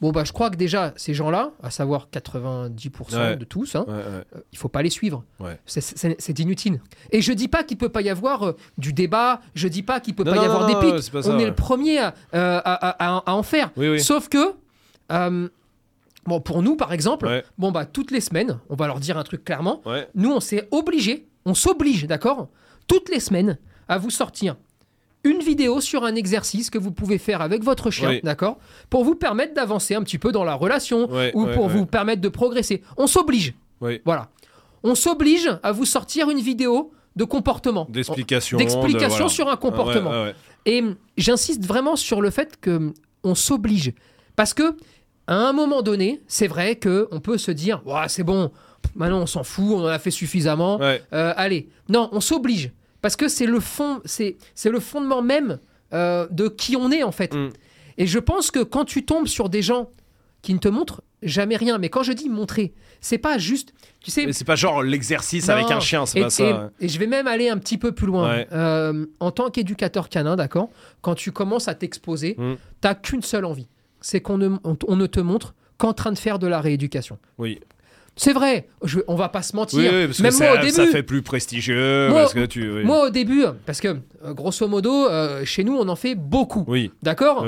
[0.06, 3.36] Bon, bah, je crois que déjà, ces gens-là, à savoir 90% Ouais.
[3.38, 4.02] de tous, hein, ouais, ouais.
[4.06, 5.24] euh, il faut pas les suivre.
[5.66, 6.80] C'est- inutile.
[7.10, 10.00] Et je dis pas qu'il peut pas y avoir euh, du débat, je dis pas
[10.00, 11.12] qu'il peut Non, pas y non, avoir des pics.
[11.26, 13.72] On est le premier à, euh, à- à- à- à en faire.
[13.78, 14.00] Oui, oui.
[14.00, 14.54] Sauf que,
[15.10, 17.44] bon, pour nous, par exemple, Ouais.
[17.58, 20.08] bon, bah, toutes les semaines, on va leur dire un truc clairement, Ouais.
[20.14, 22.50] nous, on s'est obligé, on s'oblige, d'accord,
[22.88, 24.56] toutes les semaines, à vous sortir
[25.26, 28.20] une vidéo sur un exercice que vous pouvez faire avec votre chien, Oui.
[28.24, 28.58] d'accord,
[28.90, 31.74] pour vous permettre d'avancer un petit peu dans la relation Ouais, ou ouais, pour ouais.
[31.74, 32.82] vous permettre de progresser.
[32.96, 34.00] On s'oblige, Oui.
[34.06, 34.30] voilà.
[34.84, 37.88] On s'oblige à vous sortir une vidéo de comportement.
[37.90, 38.58] D'explication.
[38.58, 39.30] D'explication de- voilà.
[39.30, 40.12] sur un comportement.
[40.12, 40.36] Ouais, ouais, ouais.
[40.68, 43.94] Et hum, j'insiste vraiment sur le fait que hum, on s'oblige.
[44.36, 44.76] Parce que,
[45.28, 48.52] à un moment donné, c'est vrai que on peut se dire Ouah, c'est bon,
[48.96, 50.78] maintenant on s'en fout, on en a fait suffisamment.
[50.78, 51.02] Ouais.
[51.14, 52.72] Euh, allez, non, on s'oblige.
[53.06, 55.60] Parce que c'est le fond, c'est c'est le fondement même
[55.94, 57.36] euh, de qui on est en fait.
[57.36, 57.50] Mm.
[58.00, 59.92] Et je pense que quand tu tombes sur des gens
[60.42, 64.10] qui ne te montrent jamais rien, mais quand je dis montrer, c'est pas juste, tu
[64.10, 65.54] sais, Mais c'est pas genre l'exercice non.
[65.54, 66.44] avec un chien, c'est et, pas ça.
[66.44, 66.60] et- ouais.
[66.80, 68.28] et je vais même aller un petit peu plus loin.
[68.38, 68.48] Ouais.
[68.52, 70.70] Euh, en tant qu'éducateur canin, d'accord,
[71.02, 72.56] quand tu commences à t'exposer, Mm.
[72.82, 73.68] t'as qu'une seule envie,
[74.02, 77.20] c'est qu'on ne, on, on ne te montre qu'en train de faire de la rééducation.
[77.38, 77.60] Oui.
[78.18, 79.78] C'est vrai, je, on va pas se mentir.
[79.80, 82.10] Oui, oui, parce même que moi ça, au début, ça fait plus prestigieux.
[82.10, 82.72] Moi- parce que tu.
[82.72, 82.84] Oui.
[82.84, 86.64] moi au début, parce que euh, grosso modo, euh, chez nous, on en fait beaucoup,
[86.68, 86.92] oui.
[87.04, 87.46] d'accord.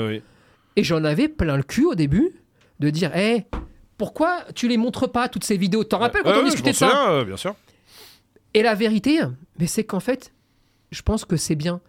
[0.76, 2.30] Et j'en avais plein le cul au début
[2.80, 3.46] de dire, hé,
[3.96, 5.84] pourquoi tu les montres pas toutes ces vidéos?
[5.84, 7.10] T'en rappelles quand on discutait de ça?
[7.12, 7.54] euh, Bien sûr.
[8.54, 9.20] Et la vérité,
[9.58, 10.32] mais c'est qu'en fait,
[10.90, 11.80] je pense que c'est bien.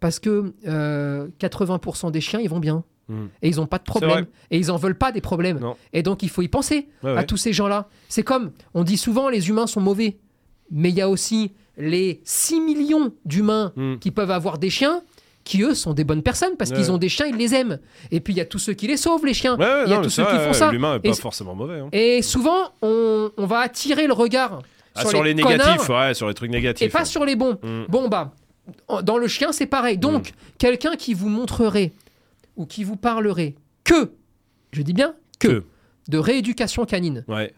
[0.00, 2.84] Parce que euh, 80% des chiens, ils vont bien.
[3.08, 3.24] Mm.
[3.42, 4.26] Et ils n'ont pas de problème.
[4.50, 5.58] Et ils en veulent pas des problèmes.
[5.58, 5.76] Non.
[5.92, 7.26] Et donc, il faut y penser Ouais, à ouais.
[7.26, 7.88] tous ces gens-là.
[8.08, 10.16] C'est comme, on dit souvent, les humains sont mauvais.
[10.70, 13.96] Mais il y a aussi les 6 millions d'humains Mm.
[13.98, 15.02] qui peuvent avoir des chiens
[15.44, 16.76] qui, eux, sont des bonnes personnes parce Ouais.
[16.78, 17.78] qu'ils ont des chiens, ils les aiment.
[18.10, 19.58] Et puis, il y a tous ceux qui les sauvent, les chiens.
[19.58, 20.70] Ouais, il y a non, tous ceux qui font ça.
[20.72, 21.80] L'humain est Et pas forcément mauvais.
[21.80, 21.88] hein.
[21.92, 24.62] Et souvent, on, on va attirer le regard
[24.94, 26.86] Ah, sur, sur les, négatifs, ouais, sur les trucs négatifs.
[26.86, 27.58] et pas sur les bons.
[27.62, 27.82] Mm.
[27.90, 28.32] Bon, bah,
[29.02, 29.98] dans le chien, c'est pareil.
[29.98, 31.92] Donc, quelqu'un qui vous montrerait
[32.56, 34.12] ou qui vous parlerait que,
[34.72, 35.64] je dis bien que, Que.
[36.08, 37.52] de rééducation canine, Ouais,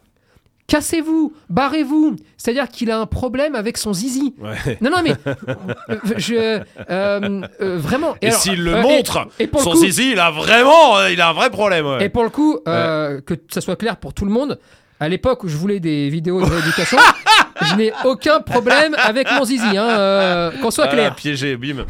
[0.67, 2.17] cassez-vous, barrez-vous.
[2.37, 4.35] C'est-à-dire qu'il a un problème avec son zizi.
[4.39, 4.79] ouais.
[4.81, 6.35] Non, non, mais euh, je,
[6.91, 8.17] euh, euh, vraiment.
[8.21, 11.21] Et s'il le euh, montre, et, pour le son coup, zizi, il a vraiment, il
[11.21, 11.87] a un vrai problème.
[11.87, 12.05] ouais.
[12.07, 14.59] et pour le coup, que ça soit clair pour tout le monde,
[14.99, 16.99] à l'époque où je voulais des vidéos de rééducation,
[17.71, 21.15] je n'ai aucun problème avec mon zizi, hein, euh, qu'on soit Ah, clair.
[21.15, 21.85] piégé, bim.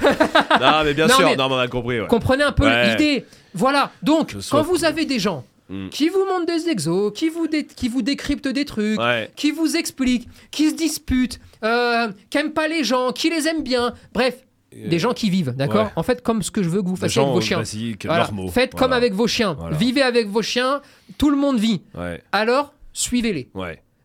[0.60, 2.00] non, mais bien Non, sûr, mais- non, mais on a compris.
[2.00, 2.06] ouais.
[2.06, 2.90] Comprenez un peu Ouais.
[2.90, 3.24] l'idée.
[3.54, 3.90] Voilà.
[4.02, 5.88] Donc, Je quand vous avez des gens Mm.
[5.88, 9.30] qui vous montre des exos, qui vous, qui vous décrypte des trucs, Ouais.
[9.34, 13.62] qui vous explique, qui se dispute, euh, qui aime pas les gens, qui les aime
[13.64, 13.92] bien.
[14.14, 14.36] Bref,
[14.72, 15.90] des gens qui vivent, d'accord Euh, ouais.
[15.96, 17.62] En fait, comme ce que je veux que vous fassiez avec vos chiens.
[18.04, 18.26] Voilà.
[18.52, 18.78] Faites Voilà.
[18.78, 19.56] comme avec vos chiens.
[19.58, 19.76] Voilà.
[19.76, 20.82] Vivez avec vos chiens.
[21.18, 21.82] Tout le monde vit.
[21.96, 23.48] Ouais, Alors, suivez-les.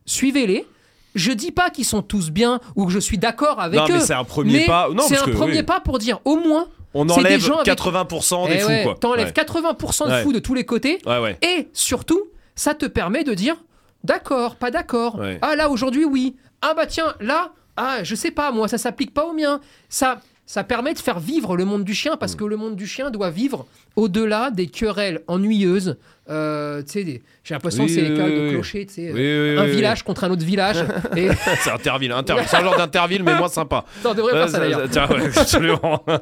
[0.06, 0.66] Suivez-les.
[1.14, 3.92] Je dis pas qu'ils sont tous bien ou que je suis d'accord avec non, eux.
[3.94, 4.88] mais c'est un premier mais pas.
[4.94, 6.66] Non, c'est un que, premier oui, pas pour dire au moins.
[6.94, 8.94] On des enlève gens avec- 80% des eh fous, ouais, quoi.
[9.00, 9.32] T'enlèves Ouais.
[9.32, 10.22] 80% de Ouais.
[10.22, 10.98] fous de tous les côtés.
[11.42, 12.20] Et surtout,
[12.54, 13.56] ça te permet de dire
[14.04, 15.18] d'accord, pas d'accord.
[15.42, 16.36] Ah là, aujourd'hui, oui.
[16.60, 19.60] Ah bah tiens, là, ah, je sais pas, moi, ça s'applique pas au mien.
[19.88, 22.18] Ça, ça permet de faire vivre le monde du chien Mm.
[22.18, 25.96] parce que le monde du chien doit vivre au-delà des querelles ennuyeuses.
[26.30, 29.12] Euh, des- j'ai l'impression Oui, que c'est les cas oui, de clocher, tu sais.
[29.12, 30.76] Oui, euh, un village contre un autre village.
[31.16, 31.28] et
[31.60, 32.44] C'est Interville, Interville.
[32.48, 33.84] C'est un genre d'Interville, mais moins sympa.
[34.04, 34.88] on devrait faire ça Ouais, d'ailleurs.
[34.90, 36.02] Tiens, ouais, absolument.
[36.06, 36.18] Non, Euh,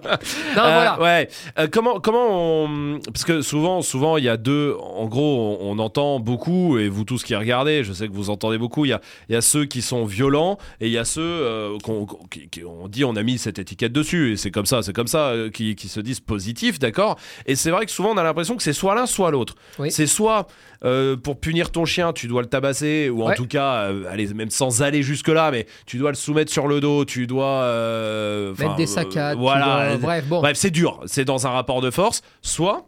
[0.57, 1.01] voilà.
[1.01, 1.29] ouais.
[1.59, 3.01] Euh, comment, comment on...
[3.13, 4.75] Parce que souvent, souvent, il y a deux.
[4.81, 8.31] En gros, on, on entend beaucoup, et vous tous qui regardez, je sais que vous
[8.31, 8.85] entendez beaucoup.
[8.87, 11.77] Il y a, y a ceux qui sont violents, et il y a ceux euh,
[11.83, 14.95] qu'on qui- on dit, on a mis cette étiquette dessus, et c'est comme ça, c'est
[14.95, 17.19] comme ça, euh, qui, qui se disent positifs, d'accord?
[17.47, 19.55] Et c'est vrai que souvent, on a l'impression que c'est soit l'un, soit l'autre.
[19.91, 20.47] C'est soit
[20.85, 23.35] euh, pour punir ton chien, tu dois le tabasser, ou en Ouais.
[23.35, 26.67] tout cas, euh, allez, même sans aller jusque là, mais tu dois le soumettre sur
[26.69, 29.39] le dos, tu dois euh, Mettre des euh, saccades.
[29.39, 29.89] voilà.
[29.91, 30.41] dois- Bref, bon.
[30.41, 31.01] Bref, c'est dur.
[31.07, 32.23] C'est dans un rapport de force.
[32.43, 32.87] Soit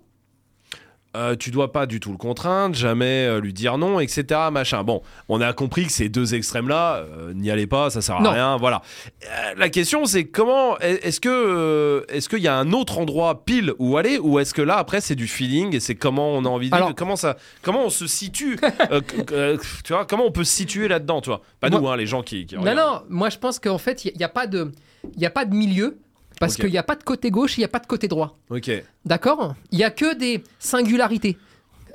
[1.16, 4.25] euh, tu dois pas du tout le contraindre, jamais euh, lui dire non, etc.
[4.51, 4.83] Machin.
[4.83, 8.22] Bon, on a compris que ces deux extrêmes-là, euh, n'y allez pas, ça sert à
[8.22, 8.31] Non.
[8.31, 8.57] rien.
[8.57, 8.81] Voilà.
[9.25, 13.75] Euh, la question, c'est comment est-ce que est-ce qu'il y a un autre endroit pile
[13.79, 16.48] où aller, ou est-ce que là après c'est du feeling et c'est comment on a
[16.48, 18.59] envie de Alors- comment ça, comment on se situe,
[19.85, 21.42] tu vois, comment on peut se situer là-dedans, tu vois?
[21.61, 22.46] Pas Moi- nous, hein, les gens qui.
[22.46, 22.79] qui Non, regardent.
[22.79, 24.72] non, moi je pense qu'en fait, il n'y a, pas de-
[25.16, 25.98] il y a pas de milieu
[26.47, 28.39] parce qu'il n'y a pas de côté gauche, il n'y a pas de côté droit.
[28.51, 28.71] Ok.
[29.05, 29.55] D'accord?
[29.71, 31.39] Il n'y a que des singularités.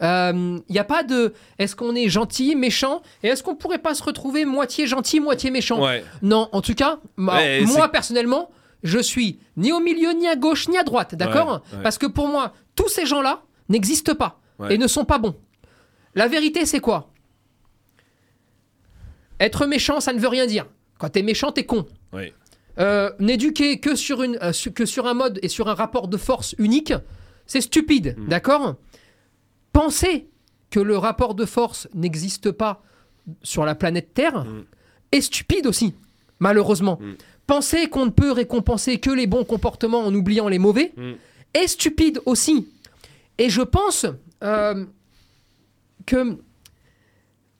[0.01, 3.79] Euh, Il n'y a pas de est-ce qu'on est gentil, méchant, et est-ce qu'on pourrait
[3.79, 5.83] pas se retrouver moitié gentil, moitié méchant?
[5.83, 6.03] Ouais.
[6.21, 8.51] Non, en tout cas, Ouais, moi personnellement,
[8.83, 11.63] je suis ni au milieu, ni à gauche, ni à droite, d'accord?
[11.73, 11.79] Ouais.
[11.83, 15.35] Parce que pour moi, tous ces gens-là n'existent pas et ne sont pas bons.
[16.15, 17.09] La vérité, c'est quoi?
[19.39, 20.65] Être méchant, ça ne veut rien dire.
[20.99, 21.85] Quand t'es méchant, t'es con.
[22.13, 22.33] Ouais.
[22.79, 26.17] Euh, N'éduquer que sur, une, euh, que sur un mode et sur un rapport de
[26.17, 26.93] force unique,
[27.45, 28.27] c'est stupide, Mm.
[28.27, 28.75] d'accord?
[29.73, 30.27] Penser
[30.69, 32.83] que le rapport de force n'existe pas
[33.43, 34.63] sur la planète Terre Mm.
[35.11, 35.93] est stupide aussi,
[36.39, 36.99] malheureusement.
[37.01, 37.13] Mm.
[37.47, 40.93] Penser qu'on ne peut récompenser que les bons comportements en oubliant les mauvais
[41.53, 42.67] est stupide aussi.
[43.37, 44.05] Et je pense
[44.43, 44.85] euh,
[46.05, 46.37] que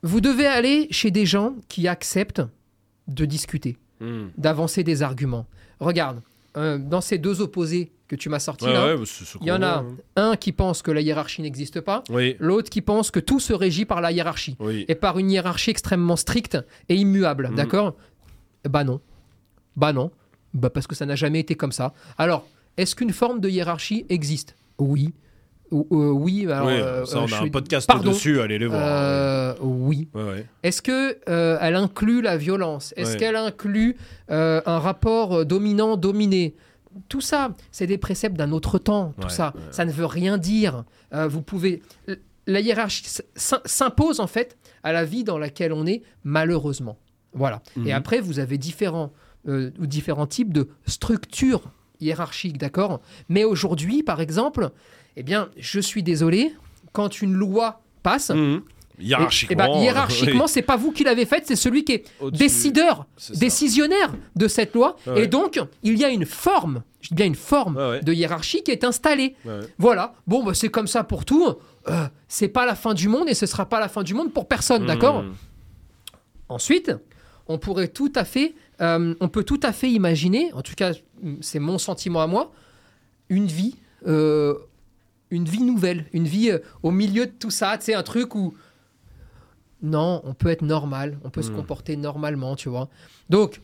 [0.04, 2.42] vous devez aller chez des gens qui acceptent
[3.08, 4.28] de discuter Hmm.
[4.38, 5.48] d'avancer des arguments.
[5.80, 6.22] Regarde,
[6.56, 9.04] euh, dans ces deux opposés que tu m'as sortis Ouais, là, ouais, bah,
[9.42, 9.86] il y en a hein.
[10.16, 12.36] un qui pense que la hiérarchie n'existe pas, Oui.
[12.40, 14.86] l'autre qui pense que tout se régit par la hiérarchie Oui.
[14.88, 16.58] et par une hiérarchie extrêmement stricte
[16.90, 17.56] et immuable, Mhm.
[17.56, 17.96] d'accord?
[18.70, 19.02] Bah non.
[19.76, 20.12] Bah non.
[20.54, 21.94] Bah parce que ça n'a jamais été comme ça.
[22.18, 24.56] Alors, est-ce qu'une forme de hiérarchie existe?
[24.80, 25.14] Oui.
[25.74, 28.12] Euh, oui, alors, oui, euh, ça, euh, on je a suis- un podcast Pardon.
[28.12, 28.82] dessus, allez les voir.
[28.84, 30.08] Euh, oui.
[30.14, 30.46] Ouais, ouais.
[30.64, 32.94] Est-ce que euh, elle inclut la violence?
[32.96, 33.18] Est-ce Ouais.
[33.18, 33.98] qu'elle inclut
[34.32, 36.56] euh, un rapport euh, dominant-dominé
[37.10, 39.14] Tout ça, c'est des préceptes d'un autre temps.
[39.20, 39.62] Tout Ouais, ça, ouais.
[39.72, 40.84] ça ne veut rien dire.
[41.14, 41.82] Euh, vous pouvez,
[42.48, 43.04] la hiérarchie
[43.36, 46.98] s'impose en fait à la vie dans laquelle on est, malheureusement.
[47.34, 47.62] Voilà.
[47.76, 47.88] Mhm.
[47.88, 49.12] Et après, vous avez différents
[49.48, 51.62] euh, différents types de structures
[52.02, 53.00] hiérarchiques, d'accord?
[53.30, 54.72] Mais aujourd'hui, par exemple,
[55.18, 56.54] eh bien, je suis désolé,
[56.94, 58.62] quand une loi passe, Mhm.
[59.00, 59.54] eh- Hiérarchiquement.
[59.66, 60.50] eh ben, euh, hiérarchiquement, oui.
[60.50, 64.96] c'est pas vous qui l'avez faite, c'est celui qui est décideur, décisionnaire de cette loi.
[65.06, 65.24] Ouais.
[65.24, 68.02] Et donc, il y a une forme, je dis bien une forme ouais.
[68.02, 69.36] de hiérarchie qui est installée.
[69.46, 69.60] Ouais.
[69.78, 70.14] Voilà.
[70.28, 71.46] Bon, bah, c'est comme ça pour tout.
[71.90, 74.32] Euh, c'est pas la fin du monde et ce sera pas la fin du monde
[74.34, 75.24] pour personne, d'accord?
[75.24, 75.34] Mhm.
[76.50, 76.92] Ensuite,
[77.48, 80.92] on pourrait tout à fait, euh, on peut tout à fait imaginer, en tout cas,
[81.42, 82.52] c'est mon sentiment à moi,
[83.30, 83.76] une vie,
[84.08, 84.56] euh,
[85.32, 88.34] une vie nouvelle, une vie euh, au milieu de tout ça, tu sais, un truc
[88.36, 88.54] où
[89.82, 91.56] non, on peut être normal, on peut se Mm.
[91.56, 92.90] comporter normalement, tu vois.
[93.30, 93.62] Donc,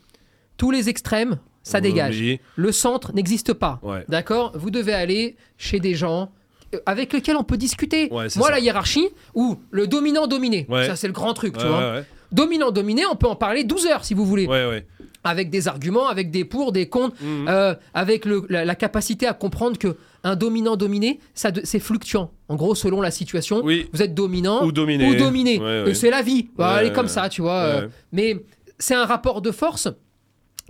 [0.58, 2.22] tous les extrêmes, ça dégage.
[2.56, 3.80] Le centre n'existe pas.
[3.82, 4.06] Ouais.
[4.10, 4.52] D'accord?
[4.56, 6.32] Vous devez aller chez des gens
[6.76, 8.04] euh, avec lesquels on peut discuter.
[8.12, 8.52] Ouais, Moi, ça.
[8.52, 10.86] la hiérarchie, ou le dominant-dominé, Ouais.
[10.88, 12.02] ça c'est le grand truc, tu vois.
[12.34, 14.46] Dominant-dominé, on peut en parler 12 heures si vous voulez.
[14.48, 14.66] ouais.
[14.66, 14.88] Ouais, ouais.
[15.26, 17.48] Avec des arguments, avec des pour, des contre, Mhm.
[17.48, 22.30] euh, avec le- la, la capacité à comprendre que un dominant-dominé, ça c'est fluctuant.
[22.50, 23.88] En gros, selon la situation, Oui.
[23.94, 25.10] vous êtes dominant Ou dominé.
[25.10, 25.60] ou dominé.
[25.60, 25.92] Ouais, ouais.
[25.92, 26.50] Et c'est la vie.
[26.58, 27.54] Bah, elle est Ouais, comme ça, tu vois.
[27.62, 27.88] Euh.
[28.12, 28.44] Mais
[28.80, 29.88] c'est un rapport de force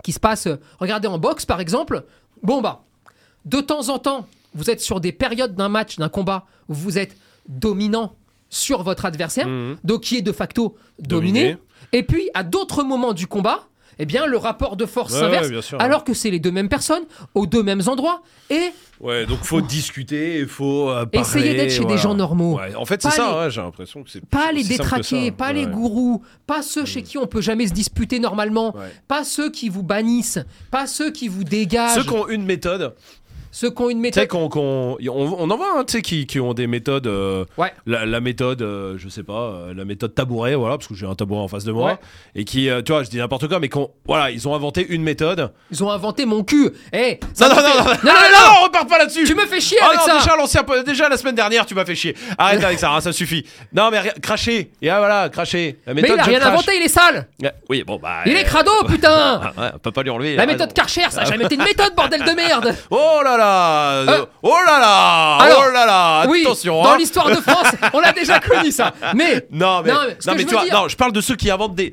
[0.04, 0.46] qui se passe.
[0.46, 2.04] euh, Regardez en boxe, par exemple.
[2.42, 2.84] Bon, bah,
[3.46, 6.96] de temps en temps, vous êtes sur des périodes d'un match, d'un combat, où vous
[6.98, 7.16] êtes
[7.48, 8.14] dominant
[8.54, 9.76] sur votre adversaire, Mhm.
[9.84, 11.40] donc qui est de facto dominé.
[11.42, 11.56] Dominé.
[11.92, 15.78] Et puis, à d'autres moments du combat, eh bien, le rapport de force s'inverse, ouais,
[15.78, 19.60] alors que c'est les deux mêmes personnes, aux deux mêmes endroits, et Ouais, donc faut
[19.60, 21.18] discuter, il faut euh, parler.
[21.28, 22.56] Essayez d'être chez des gens normaux.
[22.58, 25.66] Ouais, en fait, c'est ça, les- j'ai l'impression que c'est pas les détraqués, pas les
[25.66, 28.74] gourous, pas ceux chez qui on peut jamais se disputer normalement,
[29.08, 30.38] pas ceux qui vous bannissent,
[30.70, 32.94] pas ceux qui vous dégagent, Ceux qui ont une méthode,
[33.56, 34.28] ceux qui ont une tu sais, méthode.
[34.28, 37.06] qu'on, qu'on- on, on en voit, hein, tu sais, qui, qui ont des méthodes.
[37.06, 37.72] euh, Ouais.
[37.86, 41.06] La, la méthode, euh, je sais pas, euh, la méthode tabouret, voilà, parce que j'ai
[41.06, 41.92] un tabouret en face de moi.
[41.92, 41.98] Ouais.
[42.34, 44.84] Et qui, euh, tu vois, je dis n'importe quoi, mais qu'on, voilà, ils ont inventé
[44.88, 45.52] une méthode.
[45.70, 46.68] Ils ont inventé mon cul.
[46.92, 49.24] Eh, Non, non, non, non, non, non, non, on repart pas là-dessus.
[49.24, 50.18] Tu me fais chier Ah avec non, ça.
[50.18, 52.16] déjà, l'ancien, déjà la semaine dernière, tu m'as fait chier.
[52.36, 53.46] Arrête avec ça, hein, ça suffit.
[53.72, 54.72] Non, mais cracher.
[54.82, 55.78] Et ah, voilà, cracher.
[55.86, 56.52] La Mais méthode, il a je rien crache.
[56.52, 57.28] inventé, il est sale.
[57.40, 58.22] Ouais, Oui, bon, bah.
[58.26, 59.40] Il euh, est crado, putain.
[59.44, 60.34] ah, ouais, on peut pas lui enlever.
[60.34, 60.72] La méthode.
[60.72, 62.74] Karcher, ça a jamais été une méthode, bordel de merde.
[62.90, 66.96] Oh là là Euh, Oh là là alors, Oh là là Oui, Attention dans hein.
[66.98, 68.92] l'histoire de France, on l'a déjà connu ça.
[69.14, 71.20] Mais Non mais, Non, mais non, mais je tu vois, dire- non, je parle de
[71.20, 71.92] ceux qui inventent des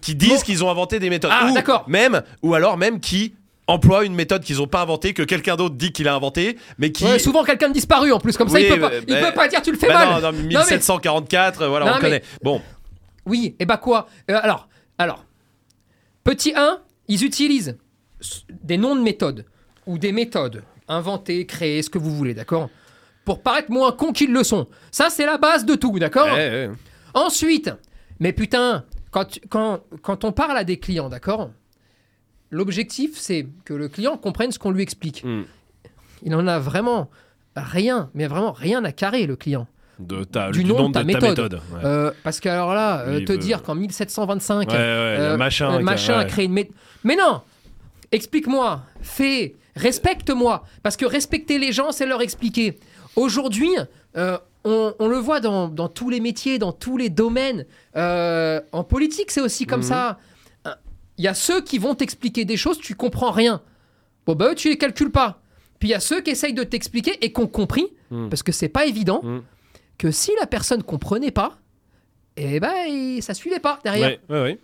[0.00, 0.40] qui disent Bon.
[0.40, 1.84] qu'ils ont inventé des méthodes Ah, d'accord.
[1.88, 3.34] même ou alors même qui
[3.68, 6.90] emploient une méthode qu'ils ont pas inventée que quelqu'un d'autre dit qu'il a inventé mais
[6.92, 9.28] qui ouais, souvent quelqu'un de disparu en plus, comme ça il peut pas, il bah,
[9.28, 10.08] peut pas dire tu le fais Bah mal.
[10.08, 12.60] non, non, mais- 1744 euh, voilà Non, on mais- connaît bon
[13.26, 15.24] Oui, et bah quoi Euh, Alors, alors,
[16.24, 17.76] petit 1, ils utilisent
[18.50, 19.44] des noms de méthodes
[19.86, 22.68] ou des méthodes inventées, créées, ce que vous voulez, d'accord?
[23.24, 24.68] Pour paraître moins cons qu'ils le sont.
[24.90, 26.28] Ça, c'est la base de tout, d'accord?
[27.14, 27.70] Ensuite,
[28.20, 31.50] mais putain, quand, quand, quand on parle à des clients, d'accord?
[32.50, 35.24] L'objectif, c'est que le client comprenne ce qu'on lui explique.
[35.24, 35.42] Hmm.
[36.22, 37.10] Il en a vraiment
[37.56, 39.66] rien, mais vraiment rien à carrer, le client.
[39.98, 41.54] de ta, Du nom de ta méthode.
[41.54, 41.80] ouais.
[41.84, 45.80] Euh, parce que alors là, euh, te veut- dire qu'en 1725, Ouais, ouais, machin euh,
[45.80, 46.74] machin a créé une méthode.
[47.02, 47.40] Mais non
[48.12, 50.64] Explique-moi, fais, respecte-moi.
[50.82, 52.78] Parce que respecter les gens, c'est leur expliquer.
[53.14, 53.70] Aujourd'hui,
[54.16, 57.64] euh, on, on le voit dans, dans tous les métiers, dans tous les domaines.
[57.96, 59.86] Euh, en politique, c'est aussi comme Mhm.
[59.86, 60.18] ça.
[61.18, 63.62] Il y a ceux qui vont t'expliquer des choses, tu comprends rien.
[64.26, 65.40] Bon, bah eux, tu les calcules pas.
[65.78, 68.28] Puis il y a ceux qui essayent de t'expliquer et qui ont compris, Mhm.
[68.28, 69.42] parce que c'est pas évident, Mhm.
[69.96, 71.56] que si la personne comprenait pas,
[72.36, 74.08] eh ben, ça suivait pas derrière.
[74.08, 74.58] Ouais, ouais, ouais.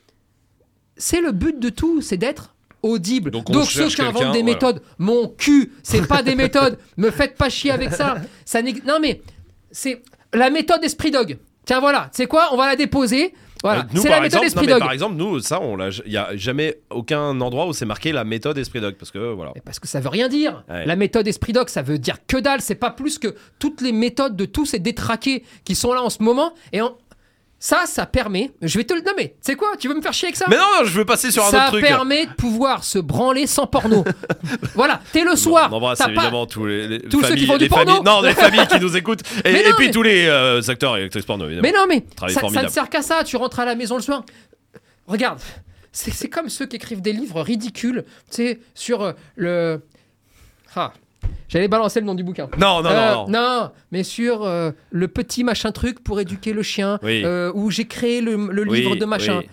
[0.98, 3.31] C'est le but de tout, c'est d'être audible.
[3.31, 4.42] Donc Donc, on ceux qui inventent des voilà.
[4.45, 6.79] méthodes, mon cul, c'est pas des méthodes.
[6.97, 8.16] Me faites pas chier avec ça.
[8.45, 9.21] ça non mais
[9.71, 10.03] c'est
[10.35, 11.38] la méthode Esprit Dog.
[11.64, 12.49] Tiens voilà, c'est quoi?
[12.53, 13.35] On va la déposer.
[13.62, 14.81] Voilà, Euh, c'est la méthode exemple, Esprit non, Dog.
[14.81, 18.11] par exemple, nous, ça, on l'a, il y a jamais aucun endroit où c'est marqué
[18.11, 19.53] la méthode Esprit Dog, parce que voilà.
[19.55, 20.64] Mais Parce que ça veut rien dire.
[20.68, 20.85] Ouais.
[20.85, 22.61] La méthode Esprit Dog, ça veut dire que dalle.
[22.61, 26.11] C'est pas plus que toutes les méthodes de tous ces détraqués qui sont là en
[26.11, 26.55] ce moment.
[26.73, 26.97] Et en-
[27.64, 28.51] ça, ça permet.
[28.61, 29.37] Je vais te le nommer.
[29.40, 30.46] C'est quoi Tu veux me faire chier avec ça?
[30.48, 31.85] Mais non, non, je veux passer sur un ça autre truc.
[31.85, 34.05] permet de pouvoir se branler sans porno.
[34.75, 35.68] voilà, t'es le soir.
[35.72, 37.68] On embrasse t'as pas- évidemment tous les, les Tous ceux familles, qui font du les
[37.68, 37.85] porno.
[37.87, 40.27] familles, non, les familles qui nous écoutent, et, Mais et non, puis mais- tous les
[40.27, 41.62] euh, acteurs et actrices porno, évidemment.
[41.62, 42.66] Mais non, mais Travail ça, ça formidable.
[42.66, 43.22] ne sert qu'à ça.
[43.22, 44.25] Tu rentres à la maison le soir.
[45.07, 45.38] Regarde,
[45.92, 49.83] c'est c'est comme ceux qui écrivent des livres ridicules, tu sais, sur euh, le.
[50.75, 50.92] Ah,
[51.49, 52.49] j'allais balancer le nom du bouquin.
[52.59, 53.71] Non, non, Euh, non, non.
[53.91, 57.23] mais sur euh, le petit machin truc pour éduquer le chien, Oui.
[57.25, 59.39] euh, où j'ai créé le, le Oui, livre de machin.
[59.41, 59.49] oui.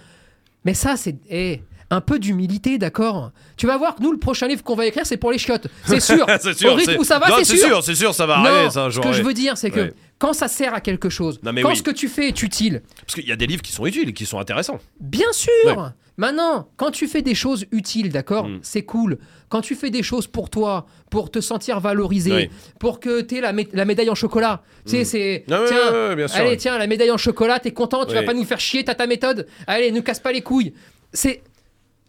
[0.66, 3.32] Mais ça, c'est eh, un peu d'humilité, d'accord?
[3.58, 5.68] Tu vas voir que nous, le prochain livre qu'on va écrire, c'est pour les chiottes.
[5.86, 6.26] C'est sûr.
[6.40, 6.72] c'est sûr.
[6.72, 7.68] Au rythme où ça va, non, c'est sûr.
[7.68, 7.84] sûr.
[7.84, 9.94] C'est sûr, ça va non, arriver, ça, ce que je veux dire, c'est que Ouais.
[10.20, 11.78] quand ça sert à quelque chose, Non, mais quand oui.
[11.78, 14.14] ce que tu fais est utile, Parce qu'il y a des livres qui sont utiles,
[14.14, 14.80] qui sont intéressants.
[15.00, 15.76] Bien sûr Ouais.
[16.18, 18.60] Maintenant, quand tu fais des choses utiles, d'accord, Mm.
[18.62, 19.18] c'est cool.
[19.48, 22.50] Quand tu fais des choses pour toi, pour te sentir valorisé, Oui.
[22.78, 25.06] pour que tu aies la, mé- la médaille en chocolat, tu sais, Mm.
[25.06, 25.44] c'est...
[25.48, 28.24] Tiens, ouais, ouais, bien sûr, allez, tiens, la médaille en chocolat, t'es content, tu vas
[28.24, 30.74] pas nous faire chier, t'as ta méthode, allez, ne casse pas les couilles.
[31.14, 31.42] C'est...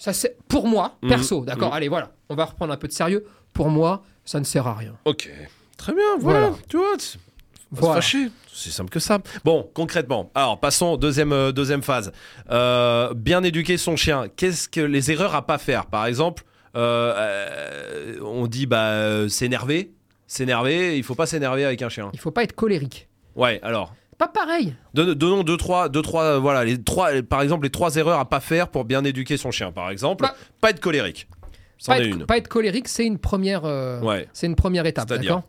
[0.03, 1.09] Ça, c'est pour moi, Mm.
[1.11, 1.77] perso, d'accord Mm.
[1.77, 3.23] Allez, voilà, on va reprendre un peu de sérieux.
[3.53, 4.95] Pour moi, ça ne sert à rien.
[5.05, 5.31] Ok.
[5.77, 6.41] Très bien, voilà.
[6.49, 6.57] Voilà.
[6.69, 6.97] Tu vois,
[7.71, 8.01] Voilà.
[8.01, 9.19] C'est simple que ça.
[9.45, 12.13] Bon, concrètement, alors passons deuxième euh, deuxième phase.
[12.51, 14.27] Euh, bien éduquer son chien.
[14.37, 15.85] Qu'est-ce que les erreurs à pas faire?
[15.87, 16.45] Par exemple,
[16.77, 19.93] euh, euh, on dit bah s'énerver,
[20.27, 20.97] s'énerver.
[20.99, 22.11] Il faut pas s'énerver avec un chien.
[22.15, 23.07] Il faut pas être colérique.
[23.37, 23.61] Ouais.
[23.63, 24.75] Alors, Pas pareil.
[24.95, 28.29] donnons deux trois deux trois euh, voilà les trois par exemple les trois erreurs à
[28.29, 29.73] pas faire pour bien éduquer son chien.
[29.73, 31.27] Par exemple, Bah, pas être colérique.
[31.87, 32.27] Pas être, une.
[32.27, 34.29] pas être colérique, c'est une première, euh, Ouais.
[34.35, 35.43] c'est une première étape, d'accord?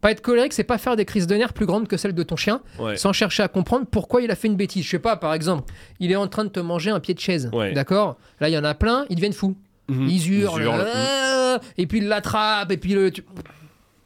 [0.00, 2.22] Pas être colérique, c'est pas faire des crises de nerfs plus grandes que celles de
[2.22, 2.96] ton chien, Ouais.
[2.96, 4.84] sans chercher à comprendre pourquoi il a fait une bêtise.
[4.86, 7.20] Je sais pas, par exemple, il est en train de te manger un pied de
[7.20, 7.72] chaise, Ouais.
[7.74, 8.16] d'accord?
[8.40, 9.54] Là, il y en a plein, ils deviennent fous.
[9.88, 10.08] Mhm.
[10.08, 10.86] Ils hurlent, Ils hurlent.
[10.86, 13.12] euh, et puis ils l'attrapent, et puis le.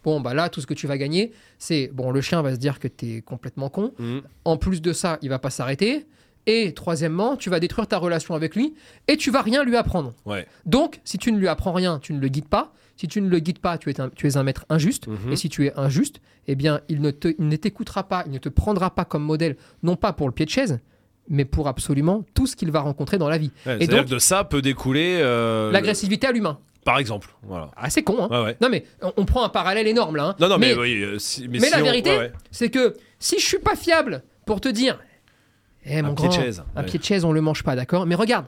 [0.04, 1.90] Bon, bah là, tout ce que tu vas gagner, c'est.
[1.92, 3.92] Bon, le chien va se dire que t'es complètement con.
[3.98, 4.22] Mhm.
[4.44, 6.06] En plus de ça, il va pas s'arrêter.
[6.46, 8.74] Et troisièmement, tu vas détruire ta relation avec lui
[9.06, 10.12] et tu vas rien lui apprendre.
[10.26, 10.46] Ouais.
[10.66, 12.72] Donc, si tu ne lui apprends rien, tu ne le guides pas.
[12.96, 15.06] Si tu ne le guides pas, tu es un, tu es un maître injuste.
[15.06, 15.32] Mhm.
[15.32, 18.32] Et si tu es injuste, eh bien, il ne te- il ne t'écoutera pas, il
[18.32, 20.80] ne te prendra pas comme modèle, non pas pour le pied de chaise,
[21.28, 23.52] mais pour absolument tout ce qu'il va rencontrer dans la vie.
[23.64, 25.18] Ouais, Et donc- que de ça peut découler.
[25.22, 26.58] euh, L'agressivité à l'humain.
[26.84, 27.28] Par exemple.
[27.42, 27.70] Voilà.
[27.76, 28.56] Ah, c'est con, hein Ouais, ouais.
[28.60, 30.24] Non, mais on, on prend un parallèle énorme là.
[30.24, 30.36] hein.
[30.40, 31.02] Non, non, mais, mais, oui.
[31.02, 33.76] euh, si- mais mais si la on- vérité, ouais, c'est que si je suis pas
[33.76, 34.98] fiable pour te dire,
[35.84, 38.14] eh, mon pied de chaise, un pied de chaise, on le mange pas, d'accord Mais
[38.16, 38.46] regarde,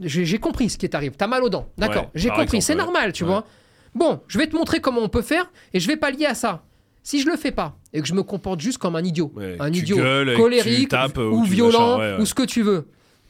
[0.00, 1.12] j'ai compris ce qui t'arrive.
[1.16, 3.44] T'as mal aux dents, d'accord J'ai compris, c'est normal, tu vois.
[3.94, 6.64] Bon, je vais te montrer comment on peut faire et je vais pallier à ça.
[7.04, 9.70] Si je le fais pas et que je me comporte juste comme un idiot, un
[9.72, 12.88] idiot gueules colérique tapes ou, ou violent machin, ou ce que tu veux,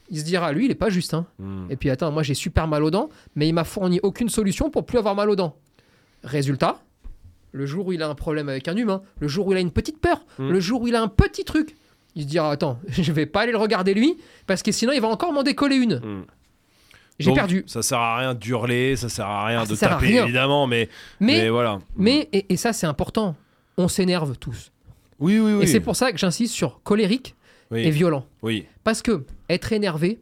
[0.09, 1.13] il se dira lui, il est pas juste.
[1.13, 1.25] Hein.
[1.39, 1.65] Hmm.
[1.69, 4.69] Et puis attends, moi j'ai super mal aux dents, mais il m'a fourni aucune solution
[4.69, 5.55] pour plus avoir mal aux dents.
[6.23, 6.81] Résultat,
[7.51, 9.61] le jour où il a un problème avec un humain, le jour où il a
[9.61, 10.49] une petite peur, Mm.
[10.49, 11.75] le jour où il a un petit truc,
[12.15, 15.01] il se dira attends, je vais pas aller le regarder lui parce que sinon il
[15.01, 15.95] va encore m'en décoller une.
[15.95, 16.25] Hmm.
[17.17, 17.63] J'ai perdu.
[17.65, 20.23] Ça sert à rien d'hurler, ça sert à rien Ah, de taper rien.
[20.25, 20.89] évidemment, mais,
[21.21, 21.79] mais, Mais voilà.
[21.95, 23.35] mais et, et ça c'est important.
[23.77, 24.71] On s'énerve tous.
[25.19, 25.63] oui, oui, oui.
[25.63, 27.35] Et c'est pour ça que j'insiste sur colérique
[27.71, 28.25] oui, et violent.
[28.41, 30.19] oui, Parce que être énervé,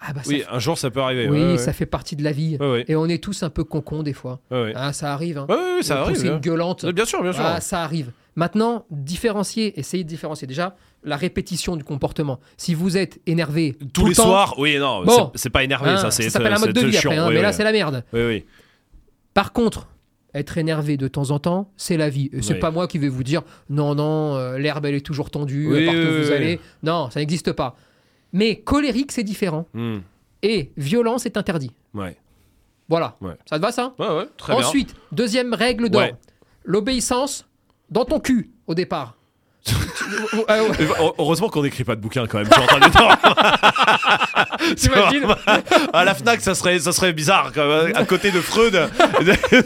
[0.00, 1.28] ah bah ça, oui, un jour ça peut arriver.
[1.28, 1.58] oui, ouais, ouais.
[1.58, 2.56] ça fait partie de la vie.
[2.60, 2.84] Ouais.
[2.88, 4.40] Et on est tous un peu concons des fois.
[4.50, 5.38] Ah, ça arrive.
[5.38, 5.46] Hein.
[5.48, 6.20] Ouais, ça arrive.
[6.22, 6.34] bien.
[6.34, 6.84] une gueulante.
[6.86, 7.42] Bien sûr, bien sûr.
[7.44, 8.12] Ah, ça arrive.
[8.38, 12.38] Maintenant, différencier, essayez de différencier déjà la répétition du comportement.
[12.58, 15.30] Si vous êtes énervé Tous tout les temps, soirs, oui, non, Bon.
[15.34, 17.28] c'est- c'est pas énervé, hein, ça, c'est s'appelle un mode de c'est vie après, hein,
[17.28, 17.54] oui, mais là oui.
[17.54, 18.04] c'est la merde.
[18.12, 18.44] Oui, oui.
[19.32, 19.88] Par contre,
[20.38, 22.30] être énervé de temps en temps, c'est la vie.
[22.42, 22.58] C'est Oui.
[22.60, 25.84] pas moi qui vais vous dire non, non, euh, l'herbe elle est toujours tendue, Oui,
[25.86, 26.60] partout où oui, vous allez.
[26.82, 27.76] Non, ça n'existe pas.
[28.32, 29.66] Mais colérique, c'est différent.
[29.74, 29.98] Hmm.
[30.42, 31.72] Et violent, c'est interdit.
[31.94, 32.16] Ouais.
[32.88, 33.16] Voilà.
[33.20, 33.34] Ouais.
[33.48, 33.94] Ça te va ça?
[33.98, 34.64] Ouais, ouais, très bien.
[34.66, 36.04] Ensuite, deuxième règle d'or
[36.64, 37.46] l'obéissance
[37.90, 39.16] dans ton cul au départ.
[40.48, 40.68] Euh,
[41.18, 42.46] Heureusement qu'on n'écrit pas de bouquin quand même.
[42.46, 42.84] Je suis en train de
[44.76, 45.26] T'imagines
[45.92, 48.88] À la Fnac, ça serait, ça serait bizarre même, à côté de Freud.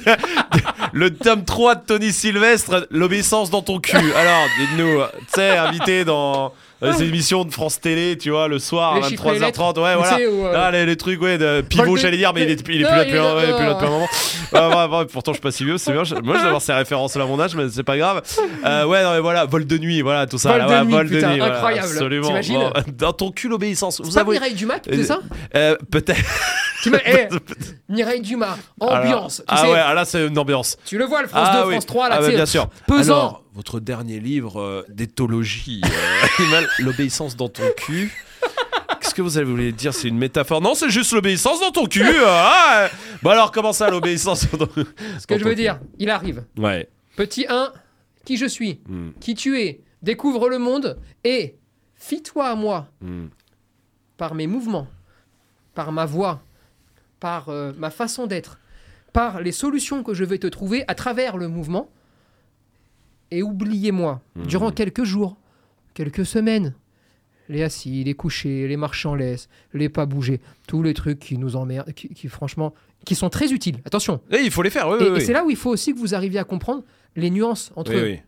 [0.92, 3.96] le tome 3 de Tony Sylvestre, l'obéissance dans ton cul.
[3.96, 8.58] Alors, dites-nous, tu sais, invité dans dans les émissions de France Télé, tu vois, le
[8.58, 9.78] soir Les à chiffres et les 23h30.
[9.80, 10.16] Ouais, voilà.
[10.30, 12.80] où, euh, Ah, les, les trucs, ouais, de pivot, j'allais dire, mais il est, il
[12.80, 14.08] est Non, plus là il depuis est un, ouais, moment.
[14.52, 16.02] Ouais, ouais, ouais, pourtant, je suis pas si vieux, c'est bien.
[16.22, 18.22] Moi, je vais avoir ces références-là à mon âge, mais c'est pas grave.
[18.64, 20.50] Euh, ouais, non, mais voilà, vol de nuit, voilà, tout ça.
[20.50, 21.88] Vol là, de ouais, nuit, vol de nuit, voilà, incroyable.
[21.88, 22.32] absolument.
[22.32, 24.00] Bon, dans ton cul, l'obéissance.
[24.00, 24.36] Vous C'est pas avouez.
[24.36, 25.20] Mireille Dumas qui fait ça
[25.54, 26.18] Euh, Peut-être.
[26.86, 27.28] Eh,
[27.88, 29.42] Mireille Dumas, ambiance.
[29.46, 30.76] Alors- tu ah sais, ouais, ah là, c'est une ambiance.
[30.84, 31.74] Tu le vois, le France ah 2, oui.
[31.74, 32.68] France 3, là, ah, bah, bien sûr.
[32.86, 33.14] pesant.
[33.14, 38.12] Alors, votre dernier livre euh, d'éthologie euh, l'obéissance dans ton cul.
[39.00, 39.92] Qu'est-ce que vous avez voulu dire?
[39.92, 42.02] C'est une métaphore Non, c'est juste l'obéissance dans ton cul.
[42.02, 42.90] euh, ah, ouais.
[43.22, 44.84] Bon alors, comment ça, l'obéissance dans ton
[45.18, 46.44] Ce que je veux dire, il arrive.
[46.56, 46.88] Ouais.
[47.16, 47.72] Petit 1,
[48.24, 51.56] qui je suis, Hmm, qui tu es, découvre le monde et
[51.96, 53.26] fie-toi à moi hmm.
[54.16, 54.86] par mes mouvements,
[55.74, 56.40] par ma voix,
[57.20, 58.58] par euh, ma façon d'être,
[59.12, 61.88] par les solutions que je vais te trouver à travers le mouvement.
[63.30, 64.46] Et oubliez-moi, Mhm.
[64.46, 65.36] durant quelques jours,
[65.94, 66.74] quelques semaines,
[67.48, 71.36] les assis, les couchés, les marches en laisse, les pas bouger, tous les trucs qui
[71.38, 73.78] nous emmerdent, qui, qui, franchement, qui sont très utiles.
[73.84, 74.20] Attention.
[74.30, 75.08] Et il faut les faire, oui, et oui.
[75.08, 75.20] et oui.
[75.20, 76.84] c'est là où il faut aussi que vous arriviez à comprendre
[77.16, 78.20] les nuances entre Oui, oui.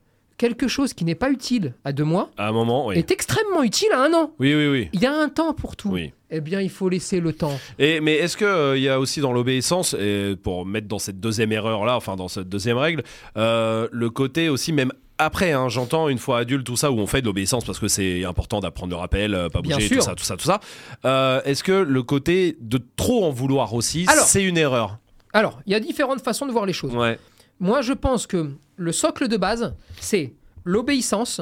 [0.43, 2.99] Quelque chose qui n'est pas utile à deux mois À un moment, oui.
[2.99, 4.33] est extrêmement utile à un an.
[4.41, 4.89] Oui, oui, oui.
[4.93, 5.91] Il y a un temps pour tout.
[5.91, 6.13] Oui.
[6.33, 7.57] Eh bien, il faut laisser le temps.
[7.79, 11.53] Et, mais est-ce qu'il y a aussi dans l'obéissance, et pour mettre dans cette deuxième
[11.53, 13.05] erreur-là, enfin dans cette deuxième règle,
[13.37, 17.07] euh, le côté aussi, même après, hein, j'entends une fois adulte, tout ça, où on
[17.07, 20.17] fait de l'obéissance parce que c'est important d'apprendre le rappel, euh, pas bouger, tout ça,
[20.17, 20.59] tout ça, tout ça.
[21.05, 24.99] Euh, est-ce que le côté de trop en vouloir aussi, c'est une erreur?
[25.35, 26.95] Alors, il y a différentes façons de voir les choses.
[26.95, 27.19] Ouais.
[27.63, 31.41] Moi, je pense que le socle de base, c'est l'obéissance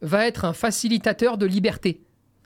[0.00, 2.00] va être un facilitateur de liberté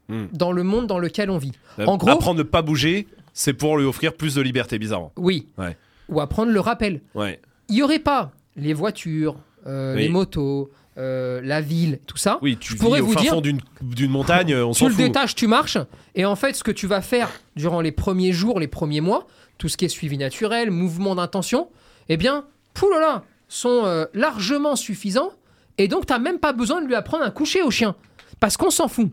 [0.09, 0.27] Hmm.
[0.33, 1.53] dans le monde dans lequel on vit.
[1.79, 5.13] Euh, En gros- Apprendre ne pas bouger, c'est pour lui offrir plus de liberté, bizarrement.
[5.17, 5.47] Oui.
[5.57, 5.77] Ouais.
[6.09, 7.01] Ou apprendre le rappel.
[7.15, 7.41] Ouais.
[7.69, 9.37] Il n'y aurait pas les voitures,
[9.69, 10.03] euh, Oui.
[10.03, 12.41] les motos, euh, la ville, tout ça.
[12.43, 14.87] Oui, tu Je pourrais vis au vous fin dire- fond d'une montagne, on tu s'en
[14.89, 15.05] le fout.
[15.05, 15.79] détaches, tu marches,
[16.17, 19.29] et en fait, ce que tu vas faire durant les premiers jours, les premiers mois,
[19.59, 21.69] tout ce qui est suivi naturel, mouvement d'intention,
[22.09, 22.45] eh bien,
[22.81, 25.33] poulala, sont euh, largement suffisants,
[25.77, 27.95] et donc tu n'as même pas besoin de lui apprendre à coucher au chien,
[28.41, 29.11] parce qu'on s'en fout.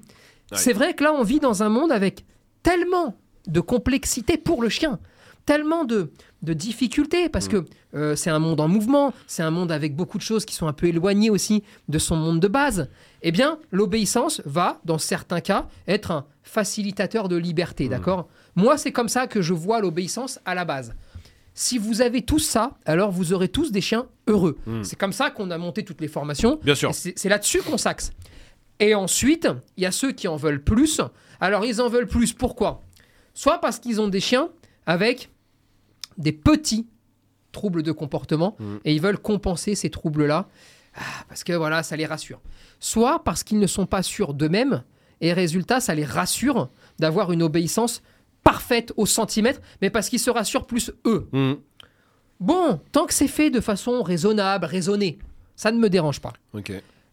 [0.52, 0.58] Ouais.
[0.58, 2.26] C'est vrai que là, on vit dans un monde avec
[2.64, 5.00] tellement de complexité pour le chien,
[5.46, 6.12] tellement de,
[6.44, 10.18] de difficultés, parce que euh, c'est un monde en mouvement, c'est un monde avec beaucoup
[10.18, 12.90] de choses qui sont un peu éloignées aussi de son monde de base.
[13.22, 18.30] Eh bien, l'obéissance va, dans certains cas, être un facilitateur de liberté, d'accord?
[18.56, 20.94] Moi, c'est comme ça que je vois l'obéissance à la base.
[21.60, 24.60] Si vous avez tous ça, alors vous aurez tous des chiens heureux.
[24.68, 24.84] Mm.
[24.84, 26.60] C'est comme ça qu'on a monté toutes les formations.
[26.64, 26.94] Bien sûr.
[26.94, 28.12] C'est là-dessus qu'on s'axe.
[28.80, 31.02] Et ensuite, il y a ceux qui en veulent plus.
[31.40, 32.32] Alors ils en veulent plus.
[32.32, 32.84] Pourquoi?
[33.34, 34.50] Soit parce qu'ils ont des chiens
[34.86, 35.32] avec
[36.20, 36.86] des petits
[37.52, 38.76] troubles de comportement Mm.
[38.86, 40.48] et ils veulent compenser ces troubles-là
[40.94, 42.40] ah, parce que voilà, ça les rassure.
[42.80, 44.84] Soit parce qu'ils ne sont pas sûrs d'eux-mêmes
[45.22, 48.04] et résultat, ça les rassure d'avoir une obéissance
[48.48, 51.28] parfaite au centimètre, mais parce qu'ils se rassurent plus eux.
[51.34, 51.56] Hmm.
[52.40, 55.18] Bon, tant que c'est fait de façon raisonnable, raisonnée,
[55.58, 56.32] ça ne me dérange pas.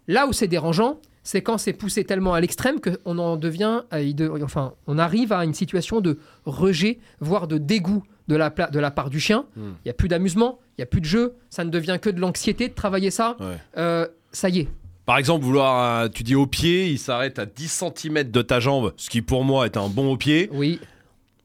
[0.07, 4.45] Là où c'est dérangeant, c'est quand c'est poussé tellement à l'extrême qu'on en devient, euh,
[4.45, 8.91] enfin, on arrive à une situation de rejet, voire de dégoût de la, de la
[8.93, 9.47] part du chien.
[9.57, 9.75] Il Hmm.
[9.87, 12.21] n'y a plus d'amusement, il n'y a plus de jeu, ça ne devient que de
[12.21, 13.37] l'anxiété de travailler ça.
[13.41, 13.57] Ouais.
[13.77, 14.69] Euh, ça y est.
[15.05, 18.93] Par exemple, vouloir, tu dis au pied, il s'arrête à 10 cm de ta jambe,
[18.97, 20.49] ce qui pour moi est un bon au pied.
[20.53, 20.79] Oui.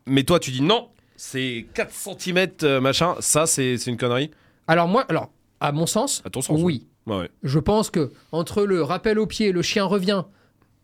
[0.06, 3.16] Mais toi, tu dis non, c'est 4 cm machin.
[3.20, 4.32] Ça, c'est une connerie.
[4.68, 5.30] Alors moi, alors,
[5.60, 6.86] à mon sens, À ton sens oui.
[7.08, 7.30] Ouais.
[7.43, 10.24] Je pense que entre le rappel au pied, le chien revient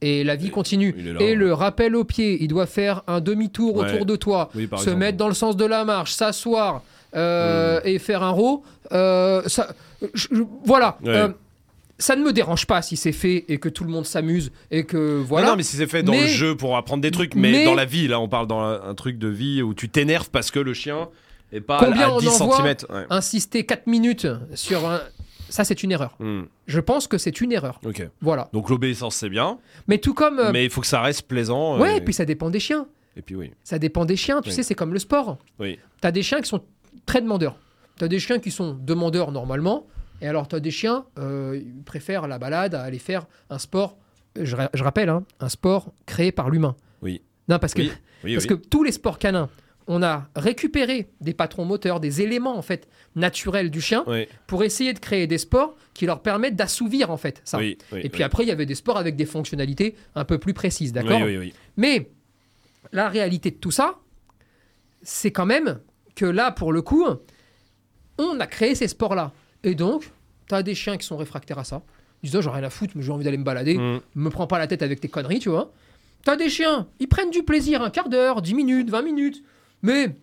[0.01, 1.35] et la vie continue, là, et ouais.
[1.35, 3.91] le rappel au pied, il doit faire un demi-tour Ouais.
[3.93, 4.97] autour de toi, Oui, se exemple.
[4.97, 6.83] mettre dans le sens de la marche, s'asseoir
[7.15, 8.63] euh, et faire un row.
[8.91, 9.69] euh, ça,
[10.13, 10.97] je- je- voilà.
[11.05, 11.29] Euh,
[11.97, 14.83] ça ne me dérange pas si c'est fait et que tout le monde s'amuse et
[14.85, 15.45] que voilà.
[15.47, 17.51] Non, non, mais si c'est fait dans Mais- le jeu pour apprendre des trucs, mais,
[17.51, 20.29] mais- dans la vie, là, on parle dans un, truc de vie où tu t'énerves
[20.29, 21.07] parce que le chien
[21.53, 22.75] est pas Combien à on 10 en voit cm.
[22.89, 23.05] Ouais.
[23.09, 24.99] Insister 4 minutes sur un.
[25.47, 26.15] Ça, c'est une erreur.
[26.19, 27.79] Hmm, Je pense que c'est une erreur.
[27.85, 28.05] Ok.
[28.19, 28.49] Voilà.
[28.51, 30.39] Donc l'obéissance, c'est bien, Mais tout comme.
[30.39, 31.79] euh, mais il faut que ça reste plaisant.
[31.79, 31.97] ouais, et...
[31.97, 32.87] et puis ça dépend des chiens.
[33.15, 33.51] et puis oui.
[33.63, 34.41] Ça dépend des chiens.
[34.41, 34.55] Tu Oui.
[34.55, 35.37] sais, c'est comme le sport.
[35.59, 35.77] Oui.
[36.01, 36.61] Tu as des chiens qui sont
[37.05, 37.55] très demandeurs.
[37.97, 39.85] Tu as des chiens qui sont demandeurs normalement.
[40.21, 43.59] Et alors, tu as des chiens, euh, ils préfèrent la balade à aller faire un
[43.59, 43.97] sport.
[44.41, 46.75] Je, ra- je rappelle, hein, un sport créé par l'humain.
[47.01, 47.21] Oui.
[47.47, 47.91] Non, parce que, Oui,
[48.23, 48.49] oui, parce oui.
[48.49, 49.49] que tous les sports canins,
[49.87, 54.63] on a récupéré des patrons moteurs, des éléments en fait naturels du chien Oui, pour
[54.63, 57.59] essayer de créer des sports qui leur permettent d'assouvir en fait ça.
[57.59, 60.39] oui, oui, Et puis après, il y avait des sports avec des fonctionnalités un peu
[60.39, 61.21] plus précises, d'accord?
[61.21, 61.53] Oui, oui, oui.
[61.77, 62.09] mais
[62.91, 63.99] la réalité de tout ça,
[65.03, 65.79] c'est quand même
[66.15, 67.05] que là, pour le coup,
[68.17, 69.33] on a créé ces sports-là.
[69.65, 70.09] Et donc,
[70.47, 71.81] tu as des chiens qui sont réfractaires à ça.
[72.23, 73.77] Ils disent, oh, j'ai rien à foutre, mais j'ai envie d'aller me balader.
[73.77, 73.99] Hmm.
[74.15, 75.73] Me prends pas la tête avec tes conneries, tu vois.
[76.23, 79.43] Tu as des chiens, ils prennent du plaisir un quart d'heure, 10 minutes, 20 minutes.
[79.81, 80.15] Mais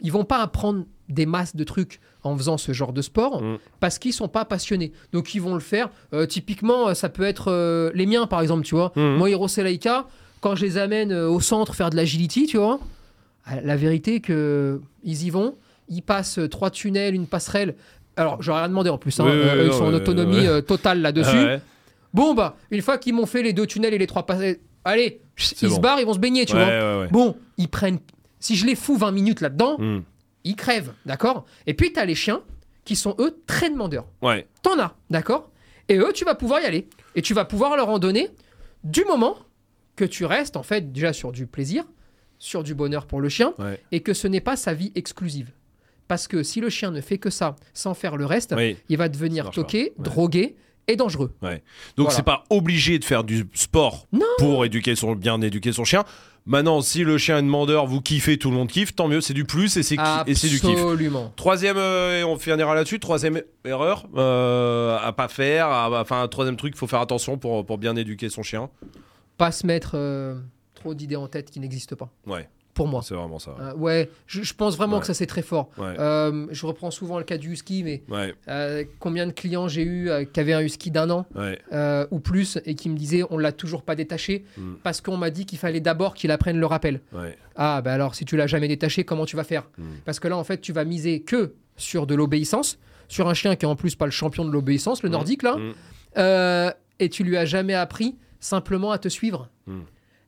[0.00, 3.58] ils vont pas apprendre des masses de trucs en faisant ce genre de sport Mm.
[3.80, 4.92] parce qu'ils sont pas passionnés.
[5.12, 5.90] Donc ils vont le faire.
[6.14, 8.92] Euh, typiquement, euh, ça peut être euh, les miens, par exemple, tu vois.
[8.96, 9.16] Mhm.
[9.16, 10.06] Moi, Hiro Laika,
[10.40, 12.80] quand je les amène euh, au centre faire de l'agility, tu vois,
[13.62, 15.56] la vérité que ils y vont,
[15.88, 17.74] ils passent trois tunnels, une passerelle.
[18.16, 19.18] Alors, j'aurais rien demandé en plus.
[19.20, 19.24] hein.
[19.26, 21.30] Oui, oui, Euh, ils sont en autonomie euh, totale là-dessus.
[21.34, 21.60] Ah ouais.
[22.12, 25.20] Bon, bah, une fois qu'ils m'ont fait les deux tunnels et les trois passerelles, allez,
[25.62, 25.74] ils bon.
[25.76, 27.00] se barrent, ils vont se baigner, tu Ouais, vois.
[27.00, 27.08] ouais.
[27.08, 27.98] Bon, ils prennent.
[28.38, 30.00] Si je les fous 20 minutes là-dedans, Hmm.
[30.44, 31.44] ils crèvent, d'accord?
[31.66, 32.42] Et puis, tu as les chiens
[32.84, 34.06] qui sont, eux, très demandeurs.
[34.22, 34.46] Ouais.
[34.62, 35.50] T'en as, d'accord?
[35.88, 36.86] Et eux, tu vas pouvoir y aller.
[37.16, 38.28] Et tu vas pouvoir leur en donner
[38.84, 39.36] du moment
[39.96, 41.84] que tu restes, en fait, déjà sur du plaisir,
[42.38, 43.54] sur du bonheur pour le chien,
[43.90, 45.50] et que ce n'est pas sa vie exclusive.
[46.08, 48.76] Parce que si le chien ne fait que ça sans faire le reste, Oui.
[48.88, 49.92] il va devenir toqué.
[49.96, 50.04] Ouais.
[50.04, 51.32] drogué et dangereux.
[51.40, 51.56] Donc
[51.96, 52.10] Voilà.
[52.10, 54.26] c'est pas obligé de faire du sport Non.
[54.38, 56.04] pour éduquer son bien éduquer son chien.
[56.46, 59.32] Maintenant, si le chien est demandeur, vous kiffez, tout le monde kiffe, tant mieux, c'est
[59.32, 59.96] du plus et c'est
[60.26, 60.78] et c'est du kiff.
[60.78, 61.32] Absolument.
[61.36, 66.74] Troisième, euh, et on finira là-dessus, troisième erreur euh, à pas faire, enfin troisième truc,
[66.76, 68.68] il faut faire attention pour, pour bien éduquer son chien.
[69.38, 70.34] Pas se mettre euh,
[70.74, 72.10] trop d'idées en tête qui n'existent pas.
[72.26, 73.02] Ouais, Pour moi.
[73.02, 73.54] c'est vraiment ça.
[73.60, 75.00] Euh, ouais, je, je pense vraiment Ouais.
[75.00, 75.70] que ça c'est très fort.
[75.78, 79.68] Ouais, Euh, je reprends souvent le cas du husky, mais ouais, euh, combien de clients
[79.68, 81.26] j'ai eu qui avaient un husky d'un an
[82.10, 84.74] ou plus et qui me disaient on l'a toujours pas détaché Mm.
[84.82, 87.00] parce qu'on m'a dit qu'il fallait d'abord qu'il apprenne le rappel.
[87.56, 89.64] Ah bah alors si tu l'as jamais détaché, comment tu vas faire?
[89.78, 89.82] Mm.
[90.04, 93.54] Parce que là en fait tu vas miser que sur de l'obéissance, sur un chien
[93.56, 95.12] qui est en plus pas le champion de l'obéissance, le Mm.
[95.12, 95.56] nordique là,
[96.98, 99.48] et tu lui as jamais appris simplement à te suivre.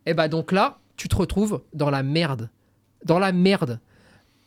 [0.06, 2.50] Et bah donc là tu te retrouves dans la merde,
[3.04, 3.80] dans la merde.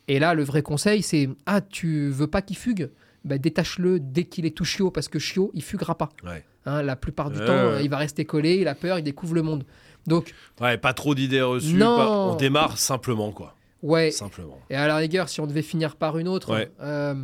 [0.07, 2.89] Et là le vrai conseil c'est ah tu veux pas qu'il fugue?
[3.25, 6.09] Bah, détache-le dès qu'il est tout chiot parce que chiot il fuguera pas.
[6.23, 6.43] Ouais.
[6.65, 9.41] Hein, la plupart du temps, il va rester collé, il a peur, il découvre le
[9.41, 9.65] monde.
[10.07, 11.73] Donc, Ouais, pas trop d'idées reçues.
[11.75, 11.97] Non.
[11.97, 13.55] pas- On démarre simplement, quoi.
[13.81, 14.11] ouais.
[14.11, 14.57] Simplement.
[14.69, 16.69] Et à la rigueur, si on devait finir par une autre, Ouais.
[16.81, 17.15] euh,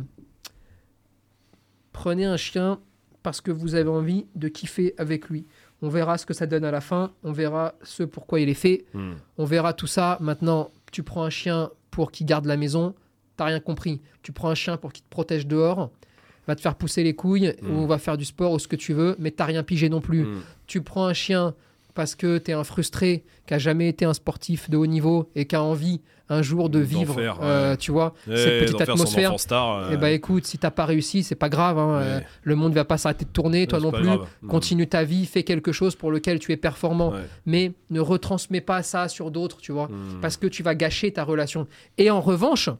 [1.92, 2.80] prenez un chien
[3.22, 5.46] parce que vous avez envie de kiffer avec lui.
[5.82, 8.54] On verra ce que ça donne à la fin, on verra ce pourquoi il est
[8.54, 9.12] fait, Hmm.
[9.38, 10.16] on verra tout ça.
[10.20, 12.94] Maintenant, tu prends un chien pour qu'il garde la maison,
[13.36, 14.00] t'as rien compris.
[14.22, 15.90] Tu prends un chien pour qu'il te protège dehors,
[16.46, 17.70] va te faire pousser les couilles, Mm.
[17.76, 20.00] ou va faire du sport ou ce que tu veux, mais t'as rien pigé non
[20.00, 20.24] plus.
[20.24, 20.40] Hmm.
[20.66, 21.54] tu prends un chien
[21.96, 25.28] parce que tu es un frustré qui a jamais été un sportif de haut niveau
[25.34, 27.76] et qui a envie un jour de vivre, faire, euh, ouais.
[27.76, 29.30] tu vois, cette petite atmosphère.
[29.30, 31.78] enfant star, euh, Eh ben écoute, si t'as pas réussi, c'est pas grave.
[31.78, 32.04] hein, Ouais.
[32.04, 34.02] euh, le monde va pas s'arrêter de tourner, toi non plus.
[34.04, 34.26] grave.
[34.42, 34.48] Mm.
[34.48, 37.20] Continue ta vie, fais quelque chose pour lequel tu es performant, Ouais.
[37.46, 40.20] mais ne retransmets pas ça sur d'autres, tu vois, Mm.
[40.20, 41.66] parce que tu vas gâcher ta relation.
[41.96, 42.70] Et en revanche,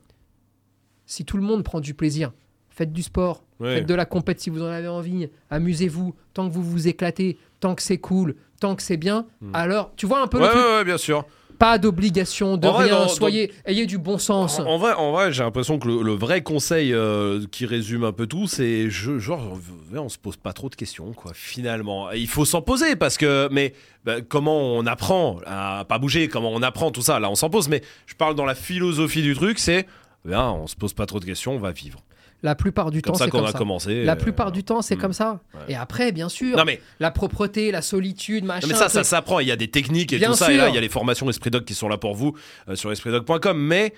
[1.04, 2.32] si tout le monde prend du plaisir,
[2.77, 3.77] faites du sport, Ouais.
[3.77, 7.39] faites de la compète si vous en avez envie, amusez-vous, tant que vous vous éclatez,
[7.59, 10.39] tant que c'est cool, tant que c'est bien, alors tu vois un peu.
[10.39, 11.24] Ouais, le truc, ouais, bien sûr.
[11.59, 14.61] pas d'obligation de En vrai, rien, dans- soyez, ayez du bon sens.
[14.61, 18.05] En, en vrai, en vrai j'ai l'impression que le, le vrai conseil euh, qui résume
[18.05, 19.59] un peu tout, c'est je- genre,
[19.95, 21.33] on se pose pas trop de questions, quoi.
[21.35, 23.72] Finalement, il faut s'en poser parce que, mais
[24.05, 27.49] bah, comment on apprend à pas bouger, comment on apprend tout ça, là, on s'en
[27.49, 27.70] pose.
[27.70, 29.87] Mais je parle dans la philosophie du truc, c'est,
[30.27, 32.01] ben, on se pose pas trop de questions, on va vivre.
[32.43, 33.59] La plupart du Comme temps, ça c'est qu'on comme a ça.
[33.59, 34.05] commencé.
[34.05, 35.01] La euh, plupart du temps, c'est hmm.
[35.01, 35.41] comme ça.
[35.55, 35.61] Ouais.
[35.68, 38.66] Et après, bien sûr, Non mais, la propreté, la solitude, machin.
[38.66, 39.41] non, mais ça, ça s'apprend.
[39.41, 40.53] Il y a des techniques et Bien tout ça.
[40.53, 42.37] Et là, il y a les formations Esprit Dog qui sont là pour vous
[42.68, 43.59] euh, sur espritdog.com.
[43.59, 43.95] Mais,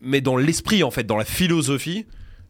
[0.00, 2.06] mais dans l'esprit, en fait, dans la philosophie,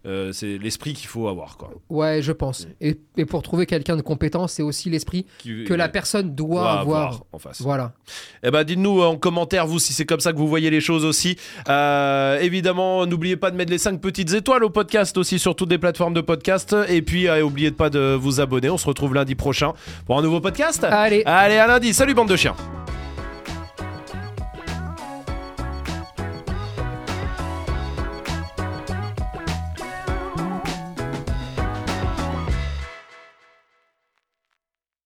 [0.07, 1.71] euh, c'est l'esprit qu'il faut avoir, quoi.
[1.91, 2.67] Ouais, je pense.
[2.81, 6.81] Et, et pour trouver quelqu'un de compétent, c'est aussi l'esprit que la personne doit doit
[6.81, 7.25] avoir.
[7.33, 7.61] en face.
[7.61, 7.93] Voilà.
[8.43, 11.05] Eh ben, dites-nous en commentaire, vous, si c'est comme ça que vous voyez les choses
[11.05, 11.37] aussi.
[11.69, 15.71] Euh, évidemment, n'oubliez pas de mettre les 5 petites étoiles au podcast aussi sur toutes
[15.71, 16.75] les plateformes de podcast.
[16.89, 18.71] Et puis, euh, n'oubliez pas de vous abonner.
[18.71, 19.73] On se retrouve lundi prochain
[20.07, 20.85] pour un nouveau podcast.
[20.85, 21.23] Allez.
[21.27, 21.93] Allez, à lundi.
[21.93, 22.55] Salut, bande de chiens.